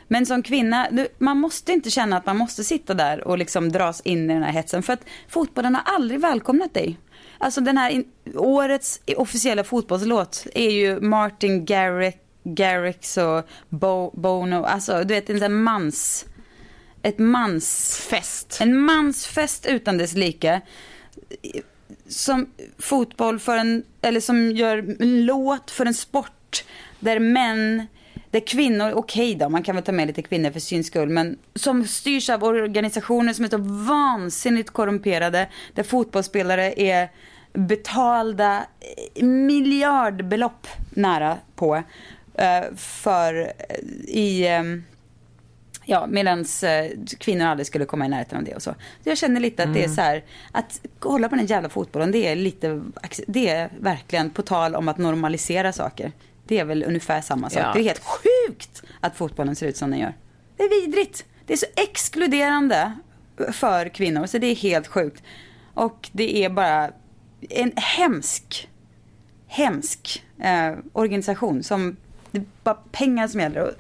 [0.09, 0.89] Men som kvinna,
[1.19, 4.43] man måste inte känna att man måste sitta där och liksom dras in i den
[4.43, 4.83] här hetsen.
[4.83, 6.99] För att fotbollen har aldrig välkomnat dig.
[7.45, 14.65] Alltså den här in, årets officiella fotbollslåt är ju Martin Garrix, Garrix och Bo, Bono.
[14.65, 16.27] Alltså du vet en sån mans...
[17.03, 18.59] Ett mansfest.
[18.61, 20.61] En mansfest utan dess like.
[22.09, 22.47] Som
[22.79, 26.65] fotboll för en, eller som gör en låt för en sport
[27.01, 27.87] där män,
[28.31, 31.39] där kvinnor, okej då, man kan väl ta med lite kvinnor för syns skull, men
[31.55, 37.09] som styrs av organisationer som är så vansinnigt korrumperade, där fotbollsspelare är
[37.55, 38.67] betalda
[39.23, 41.83] miljardbelopp nära på
[42.35, 43.35] eh, för
[43.69, 43.77] eh,
[44.09, 44.63] i eh,
[45.87, 46.45] Ja, medan
[47.19, 48.75] kvinnor aldrig skulle komma i närheten av det och så.
[49.03, 49.97] jag känner lite att det är Mm.
[49.97, 52.83] så här, att kolla på den jävla fotbollen, det är lite,
[53.27, 56.13] det är verkligen på tal om att normalisera saker.
[56.47, 57.63] Det är väl ungefär samma sak.
[57.63, 57.73] Ja.
[57.75, 60.15] Det är helt sjukt att fotbollen ser ut som den gör.
[60.57, 61.25] Det är vidrigt.
[61.47, 62.93] Det är så exkluderande
[63.53, 65.23] för kvinnor, så det är helt sjukt.
[65.75, 66.91] Och det är bara
[67.51, 68.69] en hemsk,
[69.47, 71.97] hemsk eh, organisation som,
[72.31, 73.61] det är bara pengar som gäller.
[73.61, 73.71] Och,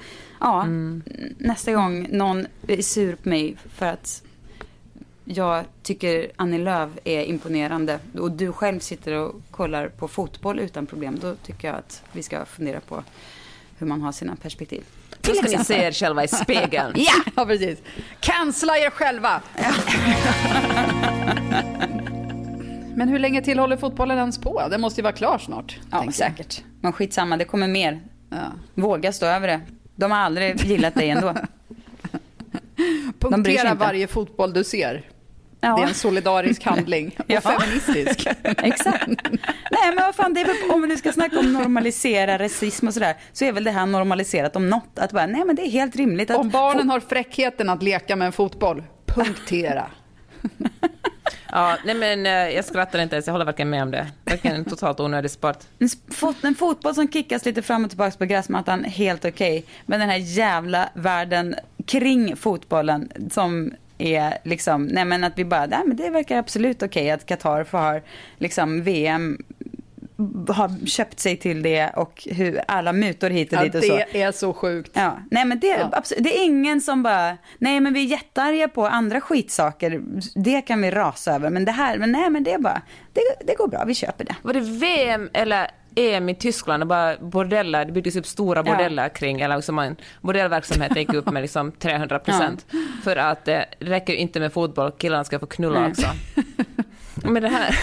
[0.40, 1.02] ja, Mm.
[1.38, 4.22] nästa gång någon är sur på mig för att
[5.24, 10.86] jag tycker Annie Lööf är imponerande och du själv sitter och kollar på fotboll utan
[10.86, 13.04] problem, då tycker jag att vi ska fundera på
[13.78, 14.84] hur man har sina perspektiv.
[15.20, 16.92] Då ska ni se er själva i spegeln.
[17.36, 17.78] Ja, precis.
[18.20, 19.42] Cancella er själva!
[22.97, 24.62] Men hur länge till håller fotbollen ens på?
[24.70, 25.78] Den måste ju vara klar snart.
[25.90, 26.30] Ja, tänker jag.
[26.30, 26.62] säkert.
[26.80, 28.03] Men skitsamma, det kommer mer.
[28.30, 28.36] Ja.
[28.74, 29.61] Våga stå över det.
[29.97, 31.34] De har aldrig gillat dig ändå.
[33.18, 35.03] Punktera varje fotboll du ser.
[35.61, 35.76] Ja.
[35.76, 37.14] Det är en solidarisk handling.
[37.18, 37.40] Och Ja.
[37.40, 38.26] feministisk.
[38.42, 39.07] Exakt.
[39.70, 42.95] Nej men vad fan, det är väl, om du ska snacka om normalisera rasism och
[42.95, 44.99] sådär, så är väl det här normaliserat om något.
[44.99, 46.36] Att bara, nej men det är helt rimligt att...
[46.36, 49.86] Om barnen har fräckheten att leka med en fotboll, punktera.
[51.57, 54.07] Ja, nej men eh, jag skrattar inte ens, jag håller verkligen med om det.
[54.24, 55.59] Verkligen en totalt onödig sport.
[55.78, 59.64] En, fot, en fotboll som kickas lite fram och tillbaka på gräsmattan, helt okej.
[59.86, 61.55] Men den här jävla världen
[61.86, 66.82] kring fotbollen som är liksom, nej men att vi bara, nej men det verkar absolut
[66.82, 68.00] okej att Qatar får ha
[68.38, 69.44] liksom VM
[70.48, 73.96] har köpt sig till det och hur alla mutor hit och Ja, dit och så.
[74.12, 74.90] det är så sjukt.
[74.94, 75.88] Ja, nej men det, Ja.
[75.92, 80.02] absolut, det är ingen som bara, nej men vi är jättearga på andra skitsaker,
[80.34, 83.20] det kan vi rasa över, men det här, men nej men det är bara, det,
[83.46, 84.36] det går bra, vi köper det.
[84.42, 88.72] Var det VM eller EM i Tyskland och bara bordeller, det byggdes upp stora Ja.
[88.72, 92.66] bordeller kring, eller liksom en bordellverksamhet gick upp med liksom 300 procent.
[93.04, 95.90] För att det räcker inte med fotboll, killarna ska få knulla Nej.
[95.90, 96.06] också.
[97.14, 97.78] Med den här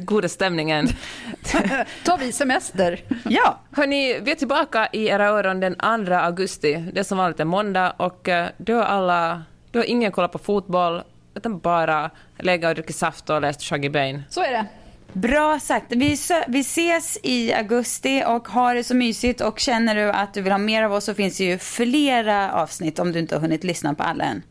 [0.04, 0.88] goda stämningen.
[2.04, 3.00] Tar vi semester.
[3.24, 5.74] Ja, Hörni, vi är tillbaka i era öron den
[6.06, 6.84] 2 augusti.
[6.92, 10.32] Det är som vanligt en måndag och eh, då har alla, då har ingen kollat
[10.32, 11.02] på fotboll
[11.34, 14.22] utan bara lägga och dricka saft och läst Shaggy Bane.
[14.28, 14.66] Så är det.
[15.12, 15.86] Bra sagt.
[15.88, 16.16] Vi,
[16.48, 20.52] vi ses i augusti och har det så mysigt och känner du att du vill
[20.52, 23.64] ha mer av oss så finns det ju flera avsnitt om du inte har hunnit
[23.64, 24.42] lyssna på alla än.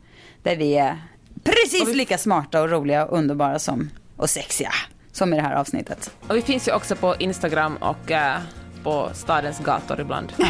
[0.44, 0.98] Där vi är
[1.44, 3.90] precis lika smarta och roliga och underbara som,
[4.22, 4.72] och sexiga
[5.12, 6.12] som i det här avsnittet.
[6.28, 8.38] Och vi finns ju också på Instagram och eh,
[8.84, 10.34] på stadens gator ibland.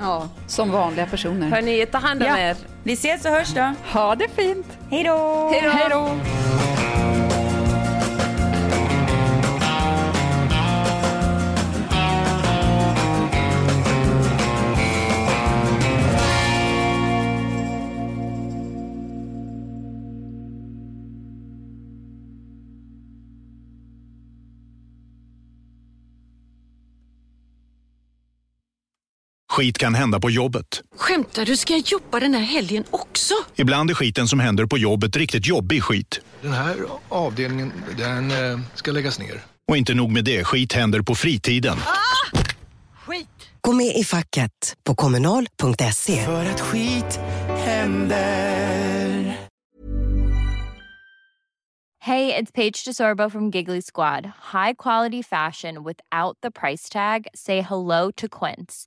[0.00, 1.50] Ja, som vanliga personer.
[1.50, 2.38] Hörni, ta hand om Ja.
[2.38, 2.56] er.
[2.82, 3.74] Vi ses och hörs då.
[3.92, 4.66] Ha det fint.
[4.90, 5.48] Hej då!
[5.52, 6.10] Hej då!
[29.56, 30.66] Skit kan hända på jobbet.
[30.96, 31.56] Skämtar du?
[31.56, 33.34] Ska jag jobba den här helgen också?
[33.54, 36.20] Ibland är skiten som händer på jobbet riktigt jobbig skit.
[36.42, 36.76] Den här
[37.08, 39.44] avdelningen, den eh, ska läggas ner.
[39.68, 41.76] Och inte nog med det, skit händer på fritiden.
[43.06, 43.28] Skit!
[43.60, 46.24] Gå med i facket på kommunal.se.
[46.24, 49.36] För att skit händer.
[52.00, 54.24] Hey, it's Paige DeSorbo from Giggly Squad.
[54.52, 57.26] High quality fashion without the price tag.
[57.34, 58.86] Say hello to Quince.